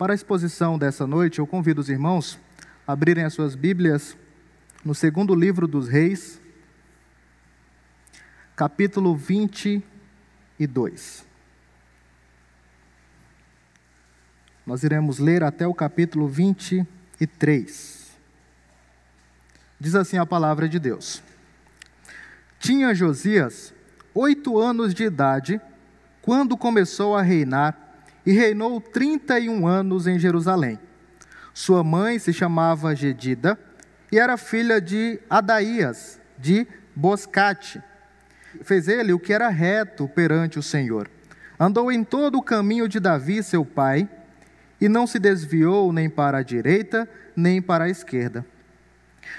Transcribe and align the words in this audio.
Para 0.00 0.12
a 0.12 0.14
exposição 0.14 0.78
dessa 0.78 1.06
noite, 1.06 1.40
eu 1.40 1.46
convido 1.46 1.78
os 1.78 1.90
irmãos 1.90 2.38
a 2.86 2.94
abrirem 2.94 3.22
as 3.22 3.34
suas 3.34 3.54
Bíblias 3.54 4.16
no 4.82 4.94
segundo 4.94 5.34
livro 5.34 5.68
dos 5.68 5.88
Reis, 5.88 6.40
capítulo 8.56 9.14
22. 9.14 11.26
Nós 14.64 14.82
iremos 14.84 15.18
ler 15.18 15.44
até 15.44 15.66
o 15.66 15.74
capítulo 15.74 16.26
23. 16.26 18.16
Diz 19.78 19.94
assim 19.94 20.16
a 20.16 20.24
palavra 20.24 20.66
de 20.66 20.78
Deus: 20.78 21.22
Tinha 22.58 22.94
Josias 22.94 23.74
oito 24.14 24.58
anos 24.58 24.94
de 24.94 25.04
idade 25.04 25.60
quando 26.22 26.56
começou 26.56 27.14
a 27.14 27.20
reinar 27.20 27.89
e 28.24 28.32
reinou 28.32 28.80
trinta 28.80 29.38
e 29.38 29.48
um 29.48 29.66
anos 29.66 30.06
em 30.06 30.18
Jerusalém. 30.18 30.78
Sua 31.52 31.82
mãe 31.82 32.18
se 32.18 32.32
chamava 32.32 32.94
Gedida 32.94 33.58
e 34.10 34.18
era 34.18 34.36
filha 34.36 34.80
de 34.80 35.18
Adaías, 35.28 36.20
de 36.38 36.66
Boscate. 36.94 37.82
Fez 38.62 38.88
ele 38.88 39.12
o 39.12 39.18
que 39.18 39.32
era 39.32 39.48
reto 39.48 40.08
perante 40.08 40.58
o 40.58 40.62
Senhor. 40.62 41.08
Andou 41.58 41.92
em 41.92 42.02
todo 42.02 42.38
o 42.38 42.42
caminho 42.42 42.88
de 42.88 42.98
Davi, 42.98 43.42
seu 43.42 43.64
pai, 43.64 44.08
e 44.80 44.88
não 44.88 45.06
se 45.06 45.18
desviou 45.18 45.92
nem 45.92 46.08
para 46.08 46.38
a 46.38 46.42
direita, 46.42 47.08
nem 47.36 47.60
para 47.60 47.84
a 47.84 47.90
esquerda. 47.90 48.44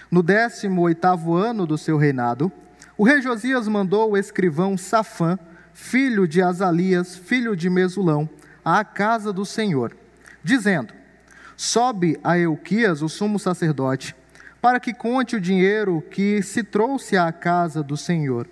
No 0.09 0.21
décimo 0.21 0.81
oitavo 0.81 1.33
ano 1.33 1.65
do 1.65 1.77
seu 1.77 1.97
reinado, 1.97 2.51
o 2.97 3.03
rei 3.03 3.21
Josias 3.21 3.67
mandou 3.67 4.11
o 4.11 4.17
escrivão 4.17 4.77
Safã, 4.77 5.39
filho 5.73 6.27
de 6.27 6.41
Azalias, 6.41 7.15
filho 7.15 7.55
de 7.55 7.69
Mesulão, 7.69 8.29
à 8.63 8.83
casa 8.83 9.31
do 9.33 9.45
Senhor, 9.45 9.95
dizendo: 10.43 10.93
Sobe 11.55 12.19
a 12.23 12.37
Euquias, 12.37 13.01
o 13.01 13.09
sumo 13.09 13.37
sacerdote, 13.37 14.15
para 14.61 14.79
que 14.79 14.93
conte 14.93 15.35
o 15.35 15.41
dinheiro 15.41 16.01
que 16.09 16.41
se 16.41 16.63
trouxe 16.63 17.17
à 17.17 17.31
casa 17.31 17.83
do 17.83 17.97
Senhor, 17.97 18.47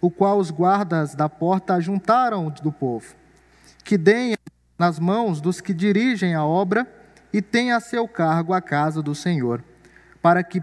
o 0.00 0.10
qual 0.10 0.38
os 0.38 0.50
guardas 0.50 1.14
da 1.14 1.28
porta 1.28 1.74
ajuntaram 1.74 2.50
do 2.62 2.70
povo. 2.70 3.14
Que 3.82 3.96
deem 3.96 4.36
nas 4.78 4.98
mãos 4.98 5.40
dos 5.40 5.60
que 5.60 5.72
dirigem 5.72 6.34
a 6.34 6.44
obra 6.44 6.86
e 7.32 7.40
tenha 7.40 7.76
a 7.76 7.80
seu 7.80 8.06
cargo 8.06 8.52
a 8.52 8.60
casa 8.60 9.02
do 9.02 9.14
Senhor, 9.14 9.62
para 10.22 10.42
que 10.42 10.62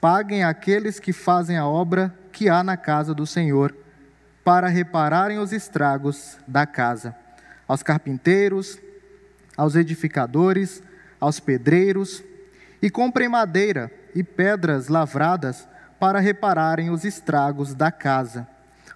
paguem 0.00 0.44
aqueles 0.44 1.00
que 1.00 1.12
fazem 1.12 1.56
a 1.56 1.66
obra 1.66 2.14
que 2.32 2.48
há 2.48 2.62
na 2.62 2.76
casa 2.76 3.14
do 3.14 3.26
Senhor, 3.26 3.74
para 4.44 4.68
repararem 4.68 5.38
os 5.38 5.52
estragos 5.52 6.38
da 6.46 6.64
casa, 6.66 7.14
aos 7.68 7.82
carpinteiros, 7.82 8.78
aos 9.56 9.76
edificadores, 9.76 10.82
aos 11.20 11.38
pedreiros, 11.38 12.24
e 12.80 12.88
comprem 12.88 13.28
madeira 13.28 13.92
e 14.14 14.24
pedras 14.24 14.88
lavradas 14.88 15.68
para 16.00 16.18
repararem 16.18 16.90
os 16.90 17.04
estragos 17.04 17.74
da 17.74 17.92
casa. 17.92 18.48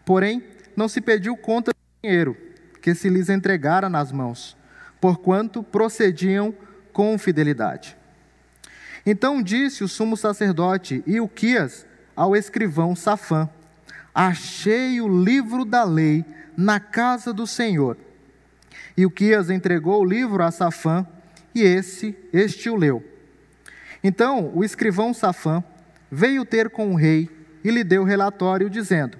Porém, 0.05 0.43
não 0.75 0.89
se 0.89 1.01
pediu 1.01 1.37
conta 1.37 1.73
do 1.73 1.79
dinheiro 2.03 2.37
que 2.81 2.95
se 2.95 3.09
lhes 3.09 3.29
entregara 3.29 3.89
nas 3.89 4.11
mãos, 4.11 4.57
porquanto 5.01 5.63
procediam 5.63 6.55
com 6.93 7.17
fidelidade. 7.19 7.97
Então 9.05 9.43
disse 9.43 9.83
o 9.83 9.89
sumo 9.89 10.17
sacerdote 10.17 11.03
Ilquias 11.07 11.87
ao 12.15 12.37
escrivão 12.37 12.95
Safã: 12.95 13.49
Achei 14.15 15.01
o 15.01 15.23
livro 15.23 15.65
da 15.65 15.85
lei 15.85 16.25
na 16.57 16.79
casa 16.79 17.33
do 17.33 17.47
Senhor. 17.47 17.97
Ilquias 18.97 19.51
entregou 19.51 20.03
o 20.03 20.05
livro 20.05 20.43
a 20.43 20.51
Safã, 20.51 21.07
e 21.55 21.63
esse, 21.63 22.17
este 22.33 22.71
o 22.71 22.77
leu. 22.77 23.03
Então 24.03 24.51
o 24.55 24.65
escrivão 24.65 25.13
Safã 25.13 25.63
veio 26.11 26.45
ter 26.45 26.71
com 26.71 26.93
o 26.93 26.97
rei 26.97 27.29
e 27.63 27.71
lhe 27.71 27.85
deu 27.85 28.05
relatório, 28.05 28.69
dizendo: 28.69 29.19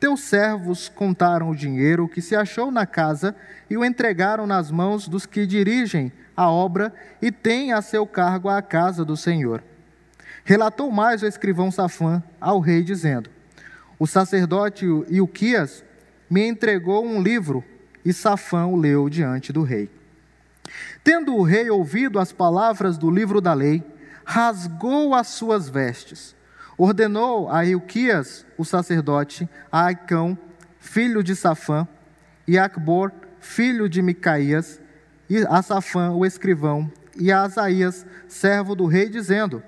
Teus 0.00 0.20
servos 0.20 0.88
contaram 0.88 1.50
o 1.50 1.56
dinheiro 1.56 2.08
que 2.08 2.22
se 2.22 2.34
achou 2.36 2.70
na 2.70 2.86
casa 2.86 3.34
e 3.68 3.76
o 3.76 3.84
entregaram 3.84 4.46
nas 4.46 4.70
mãos 4.70 5.08
dos 5.08 5.26
que 5.26 5.46
dirigem 5.46 6.12
a 6.36 6.48
obra 6.48 6.92
e 7.20 7.32
têm 7.32 7.72
a 7.72 7.82
seu 7.82 8.06
cargo 8.06 8.48
a 8.48 8.62
casa 8.62 9.04
do 9.04 9.16
Senhor. 9.16 9.62
Relatou 10.44 10.90
mais 10.90 11.22
o 11.22 11.26
escrivão 11.26 11.70
Safã 11.70 12.22
ao 12.40 12.60
rei, 12.60 12.82
dizendo: 12.82 13.28
O 13.98 14.06
sacerdote 14.06 14.86
Ilquias 15.08 15.84
me 16.30 16.46
entregou 16.46 17.04
um 17.04 17.20
livro, 17.20 17.64
e 18.04 18.12
Safã 18.12 18.66
o 18.66 18.76
leu 18.76 19.08
diante 19.08 19.52
do 19.52 19.62
rei. 19.62 19.90
Tendo 21.02 21.34
o 21.34 21.42
rei 21.42 21.70
ouvido 21.70 22.18
as 22.18 22.32
palavras 22.32 22.98
do 22.98 23.10
livro 23.10 23.40
da 23.40 23.54
lei, 23.54 23.82
rasgou 24.24 25.14
as 25.14 25.28
suas 25.28 25.68
vestes 25.68 26.36
ordenou 26.78 27.50
a 27.50 27.66
Ilquias, 27.66 28.46
o 28.56 28.64
sacerdote, 28.64 29.48
a 29.70 29.86
Aicão, 29.86 30.38
filho 30.78 31.24
de 31.24 31.34
Safã, 31.34 31.86
e 32.46 32.56
a 32.56 32.64
Acbor, 32.64 33.10
filho 33.40 33.88
de 33.88 34.00
Micaías, 34.00 34.80
e 35.28 35.38
a 35.38 35.60
Safã, 35.60 36.12
o 36.12 36.24
escrivão, 36.24 36.90
e 37.16 37.32
a 37.32 37.42
Asaías, 37.42 38.06
servo 38.28 38.76
do 38.76 38.86
rei, 38.86 39.08
dizendo: 39.08 39.60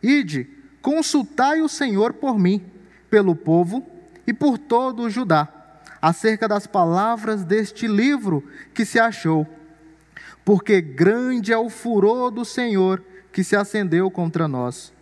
Ide, 0.00 0.48
consultai 0.80 1.60
o 1.60 1.68
Senhor 1.68 2.12
por 2.14 2.38
mim, 2.38 2.64
pelo 3.10 3.34
povo 3.34 3.84
e 4.24 4.32
por 4.32 4.56
todo 4.56 5.02
o 5.02 5.10
Judá, 5.10 5.61
acerca 6.02 6.46
das 6.46 6.66
palavras 6.66 7.44
deste 7.44 7.86
livro 7.86 8.44
que 8.74 8.84
se 8.84 8.98
achou. 8.98 9.46
Porque 10.44 10.82
grande 10.82 11.52
é 11.52 11.56
o 11.56 11.70
furor 11.70 12.30
do 12.30 12.44
Senhor 12.44 13.02
que 13.32 13.44
se 13.44 13.56
acendeu 13.56 14.10
contra 14.10 14.46
nós 14.46 14.92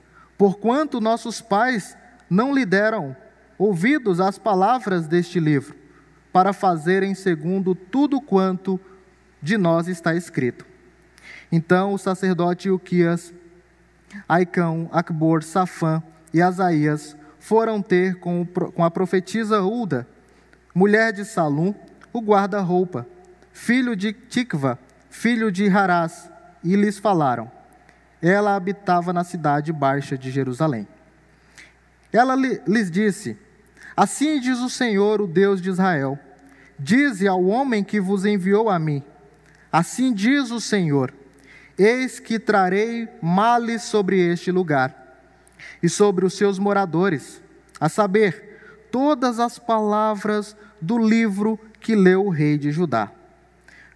porquanto 0.40 1.02
nossos 1.02 1.42
pais 1.42 1.94
não 2.30 2.54
lhe 2.54 2.64
deram 2.64 3.14
ouvidos 3.58 4.20
às 4.20 4.38
palavras 4.38 5.06
deste 5.06 5.38
livro, 5.38 5.76
para 6.32 6.54
fazerem 6.54 7.14
segundo 7.14 7.74
tudo 7.74 8.22
quanto 8.22 8.80
de 9.42 9.58
nós 9.58 9.86
está 9.86 10.14
escrito. 10.14 10.64
Então 11.52 11.92
o 11.92 11.98
sacerdote 11.98 12.70
Uquias, 12.70 13.34
Aicão, 14.26 14.88
Acbor, 14.90 15.42
Safã 15.42 16.02
e 16.32 16.40
Asaías 16.40 17.14
foram 17.38 17.82
ter 17.82 18.14
com, 18.14 18.46
com 18.46 18.82
a 18.82 18.90
profetisa 18.90 19.60
Ulda, 19.60 20.08
mulher 20.74 21.12
de 21.12 21.24
Salum, 21.24 21.74
o 22.12 22.20
guarda-roupa, 22.20 23.06
filho 23.52 23.94
de 23.94 24.12
Tikva, 24.12 24.78
filho 25.08 25.50
de 25.50 25.68
Harás, 25.68 26.30
e 26.62 26.76
lhes 26.76 26.98
falaram: 26.98 27.50
ela 28.22 28.54
habitava 28.54 29.12
na 29.12 29.24
cidade 29.24 29.72
baixa 29.72 30.16
de 30.16 30.30
Jerusalém. 30.30 30.86
Ela 32.12 32.34
lhes 32.34 32.90
disse: 32.90 33.38
Assim 33.96 34.38
diz 34.40 34.58
o 34.58 34.68
Senhor, 34.68 35.20
o 35.20 35.26
Deus 35.26 35.60
de 35.60 35.70
Israel: 35.70 36.18
Dize 36.78 37.26
ao 37.26 37.44
homem 37.44 37.82
que 37.82 38.00
vos 38.00 38.24
enviou 38.24 38.68
a 38.68 38.78
mim: 38.78 39.02
Assim 39.72 40.12
diz 40.12 40.50
o 40.50 40.60
Senhor: 40.60 41.14
Eis 41.78 42.20
que 42.20 42.38
trarei 42.38 43.08
males 43.22 43.82
sobre 43.82 44.20
este 44.20 44.50
lugar 44.50 44.94
e 45.82 45.88
sobre 45.88 46.26
os 46.26 46.34
seus 46.34 46.58
moradores, 46.58 47.40
a 47.80 47.88
saber, 47.88 48.49
todas 48.90 49.38
as 49.38 49.58
palavras 49.58 50.56
do 50.80 50.98
livro 50.98 51.58
que 51.80 51.94
leu 51.94 52.26
o 52.26 52.30
rei 52.30 52.58
de 52.58 52.70
Judá. 52.70 53.10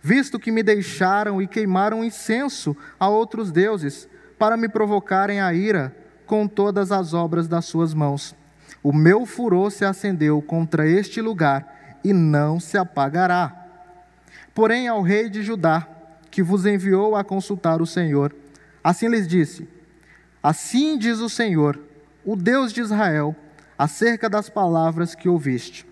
Visto 0.01 0.39
que 0.39 0.53
me 0.53 0.63
deixaram 0.63 1.41
e 1.41 1.47
queimaram 1.47 2.05
incenso 2.05 2.77
a 2.99 3.09
outros 3.09 3.51
deuses, 3.51 4.09
para 4.39 4.57
me 4.57 4.69
provocarem 4.69 5.41
a 5.41 5.55
ira 5.55 5.97
com 6.27 6.47
todas 6.47 6.93
as 6.93 7.15
obras 7.15 7.49
das 7.49 7.65
suas 7.65 7.95
mãos. 7.95 8.35
O 8.83 8.93
meu 8.93 9.25
furor 9.25 9.71
se 9.71 9.85
acendeu 9.85 10.43
contra 10.43 10.87
este 10.87 11.21
lugar 11.21 11.99
e 12.05 12.13
não 12.13 12.61
se 12.61 12.77
apagará. 12.77 13.55
Porém, 14.55 14.89
ao 14.89 15.01
rei 15.01 15.31
de 15.31 15.43
Judá, 15.43 15.89
que 16.31 16.43
vos 16.43 16.67
enviou 16.67 17.17
a 17.17 17.25
consultar 17.25 17.81
o 17.81 17.87
Senhor, 17.87 18.35
assim 18.83 19.09
lhes 19.09 19.27
disse: 19.27 19.67
Assim 20.43 20.99
diz 20.99 21.21
o 21.21 21.29
Senhor, 21.31 21.81
o 22.25 22.37
Deus 22.37 22.73
de 22.73 22.83
Israel, 22.83 23.35
acerca 23.85 24.31
das 24.31 24.49
palavras 24.49 25.15
que 25.15 25.29
ouviste. 25.29 25.87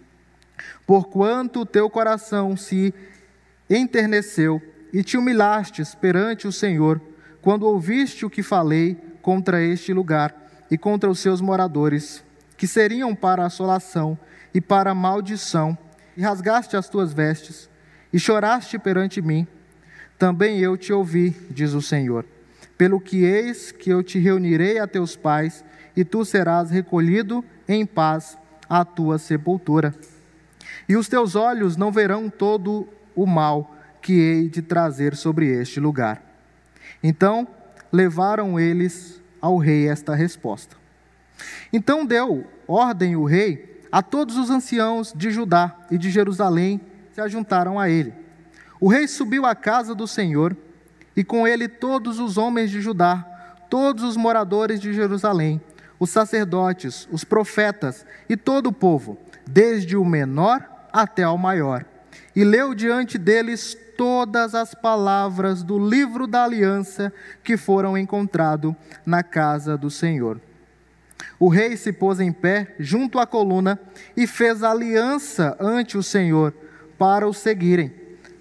Porquanto 0.86 1.60
o 1.60 1.66
teu 1.66 1.90
coração 1.90 2.56
se 2.56 2.94
enterneceu 3.68 4.62
e 4.94 5.04
te 5.04 5.18
humilhastes 5.18 5.94
perante 5.94 6.48
o 6.48 6.52
Senhor, 6.52 6.98
quando 7.42 7.66
ouviste 7.66 8.24
o 8.24 8.30
que 8.30 8.42
falei 8.42 8.96
contra 9.20 9.62
este 9.62 9.92
lugar 9.92 10.34
e 10.70 10.78
contra 10.78 11.10
os 11.10 11.18
seus 11.18 11.42
moradores, 11.42 12.24
que 12.56 12.66
seriam 12.66 13.14
para 13.14 13.44
assolação 13.44 14.18
e 14.54 14.60
para 14.60 14.94
maldição, 14.94 15.76
e 16.16 16.22
rasgaste 16.22 16.78
as 16.78 16.88
tuas 16.88 17.12
vestes, 17.12 17.68
e 18.10 18.18
choraste 18.18 18.78
perante 18.78 19.20
mim, 19.20 19.46
também 20.18 20.60
eu 20.60 20.78
te 20.78 20.94
ouvi, 20.94 21.36
diz 21.50 21.74
o 21.74 21.82
Senhor. 21.82 22.24
Pelo 22.78 22.98
que 22.98 23.22
eis 23.22 23.70
que 23.70 23.90
eu 23.90 24.02
te 24.02 24.18
reunirei 24.18 24.78
a 24.78 24.86
teus 24.86 25.14
pais, 25.14 25.62
e 25.94 26.04
tu 26.06 26.24
serás 26.24 26.70
recolhido 26.70 27.44
em 27.68 27.84
paz 27.86 28.38
à 28.68 28.84
tua 28.84 29.18
sepultura. 29.18 29.94
E 30.88 30.96
os 30.96 31.08
teus 31.08 31.34
olhos 31.34 31.76
não 31.76 31.92
verão 31.92 32.28
todo 32.28 32.88
o 33.14 33.26
mal 33.26 33.76
que 34.00 34.12
hei 34.12 34.48
de 34.48 34.60
trazer 34.60 35.14
sobre 35.14 35.46
este 35.46 35.78
lugar 35.78 36.20
Então 37.02 37.46
levaram 37.92 38.58
eles 38.58 39.20
ao 39.40 39.58
rei 39.58 39.88
esta 39.88 40.14
resposta. 40.14 40.76
Então 41.72 42.04
deu 42.04 42.46
ordem 42.66 43.16
o 43.16 43.24
rei 43.24 43.80
a 43.90 44.02
todos 44.02 44.36
os 44.36 44.50
anciãos 44.50 45.12
de 45.14 45.30
Judá 45.30 45.76
e 45.90 45.98
de 45.98 46.10
Jerusalém 46.10 46.80
se 47.12 47.20
ajuntaram 47.20 47.78
a 47.78 47.90
ele. 47.90 48.14
O 48.80 48.88
rei 48.88 49.06
subiu 49.06 49.44
à 49.44 49.54
casa 49.54 49.94
do 49.94 50.06
Senhor 50.06 50.56
e 51.14 51.22
com 51.22 51.46
ele 51.46 51.68
todos 51.68 52.18
os 52.18 52.38
homens 52.38 52.70
de 52.70 52.80
Judá, 52.80 53.24
todos 53.68 54.02
os 54.02 54.16
moradores 54.16 54.80
de 54.80 54.92
Jerusalém, 54.92 55.60
os 56.02 56.10
sacerdotes, 56.10 57.08
os 57.12 57.22
profetas 57.22 58.04
e 58.28 58.36
todo 58.36 58.66
o 58.66 58.72
povo, 58.72 59.16
desde 59.46 59.96
o 59.96 60.04
menor 60.04 60.68
até 60.92 61.22
ao 61.22 61.38
maior. 61.38 61.84
E 62.34 62.42
leu 62.42 62.74
diante 62.74 63.16
deles 63.16 63.78
todas 63.96 64.52
as 64.52 64.74
palavras 64.74 65.62
do 65.62 65.78
livro 65.78 66.26
da 66.26 66.42
aliança 66.42 67.12
que 67.44 67.56
foram 67.56 67.96
encontrado 67.96 68.74
na 69.06 69.22
casa 69.22 69.78
do 69.78 69.88
Senhor. 69.88 70.40
O 71.38 71.48
rei 71.48 71.76
se 71.76 71.92
pôs 71.92 72.18
em 72.18 72.32
pé 72.32 72.74
junto 72.80 73.20
à 73.20 73.24
coluna 73.24 73.78
e 74.16 74.26
fez 74.26 74.64
aliança 74.64 75.56
ante 75.60 75.96
o 75.96 76.02
Senhor 76.02 76.52
para 76.98 77.28
o 77.28 77.32
seguirem, 77.32 77.94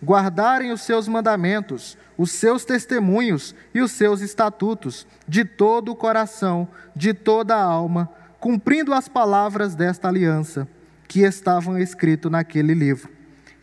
guardarem 0.04 0.72
os 0.72 0.82
seus 0.82 1.08
mandamentos, 1.08 1.96
os 2.22 2.30
seus 2.30 2.64
testemunhos 2.64 3.56
e 3.74 3.82
os 3.82 3.92
seus 3.94 4.22
estatutos 4.22 5.08
de 5.28 5.44
todo 5.44 5.92
o 5.92 5.96
coração, 5.96 6.68
de 6.96 7.16
toda 7.16 7.56
a 7.56 7.64
alma, 7.64 8.08
cumprindo 8.40 8.94
as 8.94 9.08
palavras 9.08 9.74
desta 9.74 10.08
aliança 10.08 10.68
que 11.08 11.22
estavam 11.22 11.80
escritas 11.80 12.32
naquele 12.32 12.76
livro. 12.76 13.10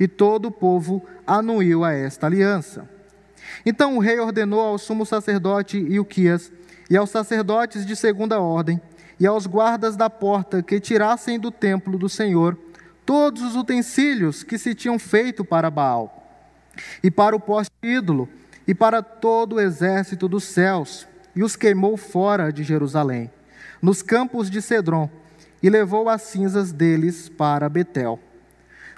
E 0.00 0.08
todo 0.08 0.46
o 0.46 0.50
povo 0.50 1.06
anuiu 1.24 1.84
a 1.84 1.92
esta 1.92 2.26
aliança. 2.26 2.90
Então 3.64 3.96
o 3.96 4.00
rei 4.00 4.18
ordenou 4.18 4.58
ao 4.58 4.76
sumo 4.76 5.06
sacerdote 5.06 5.78
Ilquias 5.78 6.50
e 6.90 6.96
aos 6.96 7.10
sacerdotes 7.10 7.86
de 7.86 7.94
segunda 7.94 8.40
ordem 8.40 8.80
e 9.20 9.26
aos 9.26 9.46
guardas 9.46 9.94
da 9.94 10.10
porta 10.10 10.64
que 10.64 10.80
tirassem 10.80 11.38
do 11.38 11.52
templo 11.52 11.96
do 11.96 12.08
Senhor 12.08 12.58
todos 13.06 13.40
os 13.40 13.54
utensílios 13.54 14.42
que 14.42 14.58
se 14.58 14.74
tinham 14.74 14.98
feito 14.98 15.44
para 15.44 15.70
Baal, 15.70 16.18
e 17.02 17.10
para 17.10 17.34
o 17.34 17.40
poste 17.40 17.72
ídolo, 17.82 18.28
e 18.68 18.74
para 18.74 19.02
todo 19.02 19.56
o 19.56 19.60
exército 19.60 20.28
dos 20.28 20.44
céus, 20.44 21.08
e 21.34 21.42
os 21.42 21.56
queimou 21.56 21.96
fora 21.96 22.52
de 22.52 22.62
Jerusalém, 22.62 23.30
nos 23.80 24.02
campos 24.02 24.50
de 24.50 24.60
Cedron, 24.60 25.08
e 25.62 25.70
levou 25.70 26.06
as 26.08 26.20
cinzas 26.22 26.70
deles 26.70 27.30
para 27.30 27.68
Betel. 27.68 28.20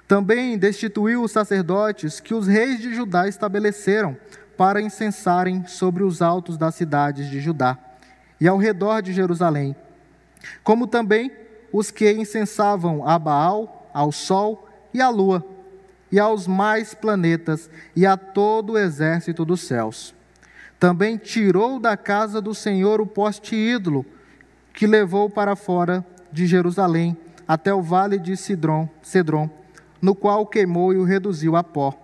Também 0.08 0.58
destituiu 0.58 1.22
os 1.22 1.30
sacerdotes 1.30 2.18
que 2.18 2.34
os 2.34 2.48
reis 2.48 2.80
de 2.80 2.92
Judá 2.92 3.28
estabeleceram 3.28 4.16
para 4.56 4.82
incensarem 4.82 5.64
sobre 5.66 6.02
os 6.02 6.20
altos 6.20 6.58
das 6.58 6.74
cidades 6.74 7.30
de 7.30 7.40
Judá 7.40 7.78
e 8.40 8.48
ao 8.48 8.58
redor 8.58 9.00
de 9.00 9.12
Jerusalém, 9.12 9.76
como 10.64 10.86
também 10.86 11.30
os 11.72 11.92
que 11.92 12.10
incensavam 12.10 13.06
a 13.06 13.18
Baal, 13.18 13.88
ao 13.94 14.10
sol 14.10 14.68
e 14.92 15.00
à 15.00 15.08
lua, 15.08 15.46
e 16.10 16.18
aos 16.18 16.46
mais 16.46 16.94
planetas 16.94 17.70
e 17.94 18.04
a 18.04 18.16
todo 18.16 18.72
o 18.72 18.78
exército 18.78 19.44
dos 19.44 19.62
céus. 19.62 20.14
Também 20.78 21.16
tirou 21.16 21.78
da 21.78 21.96
casa 21.96 22.40
do 22.40 22.54
Senhor 22.54 23.00
o 23.00 23.06
poste 23.06 23.54
ídolo, 23.54 24.04
que 24.72 24.86
levou 24.86 25.28
para 25.28 25.54
fora 25.54 26.04
de 26.32 26.46
Jerusalém, 26.46 27.16
até 27.46 27.74
o 27.74 27.82
vale 27.82 28.18
de 28.18 28.36
Sidron, 28.36 28.88
Cedron, 29.02 29.50
no 30.00 30.14
qual 30.14 30.46
queimou 30.46 30.92
e 30.94 30.96
o 30.96 31.04
reduziu 31.04 31.56
a 31.56 31.62
pó, 31.62 31.94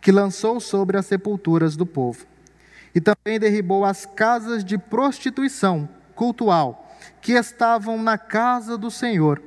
que 0.00 0.12
lançou 0.12 0.60
sobre 0.60 0.96
as 0.96 1.06
sepulturas 1.06 1.76
do 1.76 1.84
povo. 1.84 2.24
E 2.94 3.00
também 3.00 3.40
derribou 3.40 3.84
as 3.84 4.06
casas 4.06 4.64
de 4.64 4.78
prostituição 4.78 5.88
cultual, 6.14 6.96
que 7.20 7.32
estavam 7.32 8.00
na 8.00 8.16
casa 8.16 8.78
do 8.78 8.90
Senhor, 8.90 9.42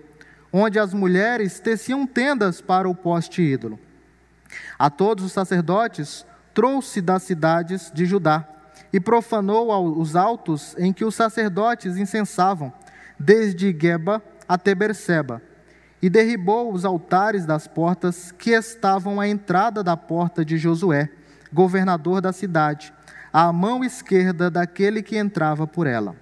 onde 0.52 0.80
as 0.80 0.94
mulheres 0.94 1.60
teciam 1.60 2.06
tendas 2.06 2.60
para 2.60 2.90
o 2.90 2.96
poste 2.96 3.42
ídolo. 3.42 3.80
A 4.77 4.89
todos 4.89 5.24
os 5.24 5.31
sacerdotes 5.31 6.25
trouxe 6.54 7.01
das 7.01 7.24
cidades 7.24 7.92
de 7.94 8.06
Judá 8.06 8.48
e 8.92 9.00
profanou 9.00 10.00
os 10.00 10.16
altos 10.16 10.75
em 10.77 10.94
que 10.94 11.06
os 11.06 11.16
sacerdotes 11.16 11.98
incensavam, 11.98 12.72
desde 13.19 13.77
Geba 13.77 14.22
até 14.48 14.75
Berseba 14.75 15.42
e 16.06 16.10
derribou 16.10 16.72
os 16.72 16.86
altares 16.86 17.48
das 17.48 17.68
portas 17.68 18.31
que 18.31 18.51
estavam 18.51 19.19
à 19.19 19.27
entrada 19.27 19.83
da 19.83 19.98
porta 19.98 20.45
de 20.45 20.56
Josué, 20.56 21.10
governador 21.51 22.21
da 22.21 22.31
cidade, 22.31 22.94
à 23.33 23.51
mão 23.51 23.83
esquerda 23.83 24.51
daquele 24.51 25.01
que 25.01 25.18
entrava 25.18 25.66
por 25.66 25.88
ela. 25.88 26.16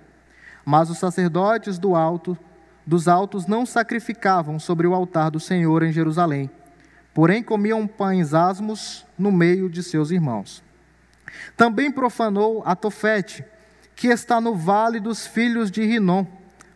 Mas 0.64 0.90
os 0.90 1.00
sacerdotes 1.00 1.78
do 1.78 1.96
alto, 1.96 2.38
dos 2.88 3.10
altos 3.10 3.46
não 3.46 3.66
sacrificavam 3.66 4.58
sobre 4.58 4.88
o 4.88 4.94
altar 4.94 5.30
do 5.30 5.40
Senhor 5.40 5.84
em 5.84 5.92
Jerusalém, 5.92 6.50
porém 7.14 7.44
comiam 7.44 7.86
pães 7.86 8.34
asmos 8.34 9.06
no 9.18 9.32
meio 9.32 9.70
de 9.70 9.84
seus 9.84 10.12
irmãos. 10.12 10.64
Também 11.56 11.92
profanou 11.92 12.64
a 12.66 12.76
Tofete, 12.76 13.44
que 13.96 14.08
está 14.08 14.42
no 14.42 14.56
vale 14.56 15.00
dos 15.00 15.28
filhos 15.28 15.70
de 15.70 15.84
Rinom, 15.84 16.26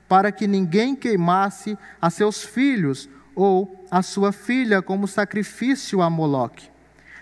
para 0.07 0.31
que 0.31 0.47
ninguém 0.47 0.95
queimasse 0.95 1.77
a 2.01 2.09
seus 2.09 2.43
filhos 2.43 3.09
ou 3.35 3.85
a 3.91 4.01
sua 4.01 4.31
filha 4.31 4.81
como 4.81 5.07
sacrifício 5.07 6.01
a 6.01 6.09
Moloque. 6.09 6.69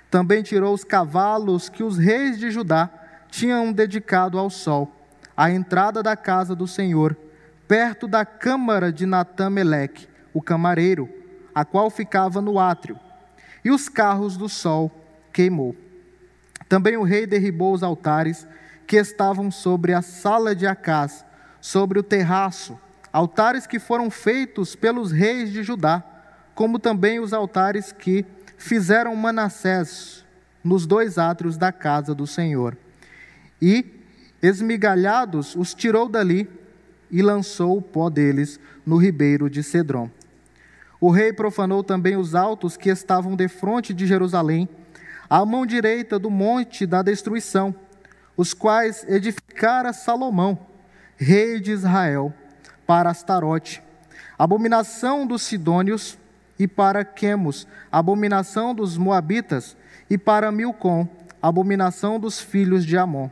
Também 0.10 0.44
tirou 0.44 0.74
os 0.74 0.84
cavalos 0.84 1.68
que 1.68 1.84
os 1.84 1.98
reis 1.98 2.38
de 2.38 2.52
Judá 2.52 2.90
tinham 3.30 3.74
dedicado 3.74 4.38
ao 4.38 4.50
sol, 4.50 4.94
à 5.36 5.52
entrada 5.52 6.02
da 6.02 6.16
casa 6.16 6.56
do 6.56 6.68
Senhor, 6.68 7.18
perto 7.68 8.08
da 8.08 8.26
câmara 8.26 8.94
de 8.94 9.06
Natã-Meleque, 9.06 10.08
o 10.34 10.42
camareiro, 10.42 11.10
a 11.54 11.66
qual 11.66 11.90
ficava 11.90 12.40
no 12.40 12.60
átrio, 12.60 13.00
e 13.66 13.72
os 13.72 13.90
carros 13.90 14.38
do 14.38 14.48
sol 14.48 14.92
queimou. 15.34 15.76
Também 16.70 16.96
o 16.98 17.04
rei 17.04 17.26
derribou 17.26 17.74
os 17.74 17.82
altares 17.82 18.48
que 18.86 18.96
estavam 18.96 19.50
sobre 19.50 19.92
a 19.92 20.04
sala 20.04 20.56
de 20.56 20.68
Acás, 20.68 21.26
sobre 21.60 21.98
o 21.98 22.04
terraço, 22.04 22.80
altares 23.12 23.66
que 23.66 23.80
foram 23.80 24.12
feitos 24.12 24.76
pelos 24.76 25.12
reis 25.12 25.52
de 25.52 25.64
Judá, 25.64 26.04
como 26.54 26.78
também 26.78 27.20
os 27.20 27.34
altares 27.34 27.92
que 27.92 28.24
fizeram 28.56 29.16
Manassés 29.16 30.24
nos 30.64 30.86
dois 30.86 31.18
átrios 31.18 31.58
da 31.58 31.72
casa 31.72 32.14
do 32.14 32.28
Senhor. 32.28 32.78
E, 33.60 33.86
esmigalhados, 34.42 35.56
os 35.56 35.74
tirou 35.74 36.08
dali 36.08 36.48
e 37.10 37.22
lançou 37.22 37.78
o 37.78 37.82
pó 37.82 38.10
deles 38.10 38.60
no 38.86 38.98
ribeiro 38.98 39.50
de 39.50 39.64
Cedron. 39.64 40.10
O 41.06 41.12
rei 41.12 41.32
profanou 41.32 41.84
também 41.84 42.18
os 42.18 42.34
altos 42.34 42.76
que 42.76 42.90
estavam 42.90 43.36
defronte 43.36 43.94
de 43.94 44.08
Jerusalém, 44.08 44.68
à 45.30 45.46
mão 45.46 45.64
direita 45.64 46.18
do 46.18 46.32
monte 46.32 46.88
da 46.88 47.04
destruição, 47.04 47.76
os 48.36 48.56
quais 48.56 49.06
edificara 49.08 49.94
Salomão 49.94 50.58
rei 51.16 51.60
de 51.60 51.72
Israel, 51.72 52.34
para 52.88 53.12
Astarote, 53.12 53.84
abominação 54.36 55.28
dos 55.28 55.44
Sidônios, 55.44 56.18
e 56.58 56.68
para 56.68 57.06
Quemos, 57.06 57.68
abominação 57.92 58.74
dos 58.74 58.98
Moabitas, 58.98 59.78
e 60.10 60.18
para 60.18 60.52
Milcom, 60.52 61.08
abominação 61.40 62.20
dos 62.20 62.42
filhos 62.42 62.84
de 62.84 62.98
Amon. 62.98 63.30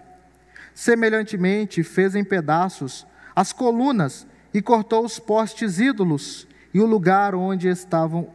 Semelhantemente, 0.75 1.81
fez 1.81 2.13
em 2.13 2.23
pedaços 2.23 3.07
as 3.35 3.51
colunas 3.51 4.27
e 4.53 4.61
cortou 4.61 5.03
os 5.03 5.17
postes 5.17 5.79
ídolos, 5.79 6.47
e 6.73 6.79
o 6.79 6.85
lugar 6.85 7.35
onde 7.35 7.67
estavam 7.67 8.27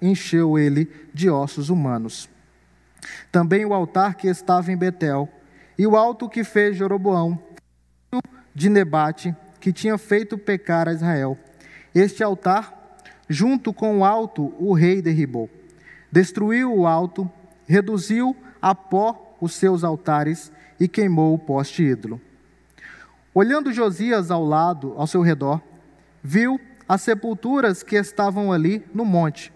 encheu 0.00 0.58
ele 0.58 0.90
de 1.14 1.30
ossos 1.30 1.70
humanos. 1.70 2.28
Também 3.32 3.64
o 3.64 3.72
altar 3.72 4.14
que 4.14 4.28
estava 4.28 4.70
em 4.70 4.76
Betel, 4.76 5.28
e 5.78 5.86
o 5.86 5.96
alto 5.96 6.28
que 6.28 6.42
fez 6.42 6.76
Jeroboão, 6.76 7.38
de 8.54 8.70
Nebate, 8.70 9.34
que 9.60 9.72
tinha 9.72 9.98
feito 9.98 10.38
pecar 10.38 10.88
a 10.88 10.92
Israel. 10.92 11.38
Este 11.94 12.22
altar, 12.22 12.98
junto 13.28 13.72
com 13.72 13.98
o 13.98 14.04
alto, 14.04 14.54
o 14.58 14.72
rei 14.72 15.02
derribou. 15.02 15.50
Destruiu 16.10 16.74
o 16.74 16.86
alto, 16.86 17.30
reduziu 17.66 18.34
a 18.60 18.74
pó 18.74 19.36
os 19.40 19.52
seus 19.54 19.84
altares 19.84 20.50
e 20.80 20.88
queimou 20.88 21.34
o 21.34 21.38
poste 21.38 21.82
ídolo. 21.82 22.20
Olhando 23.34 23.72
Josias 23.72 24.30
ao 24.30 24.44
lado, 24.44 24.94
ao 24.96 25.06
seu 25.06 25.20
redor, 25.20 25.60
viu 26.22 26.58
as 26.88 27.02
sepulturas 27.02 27.82
que 27.82 27.96
estavam 27.96 28.52
ali 28.52 28.84
no 28.94 29.04
monte. 29.04 29.52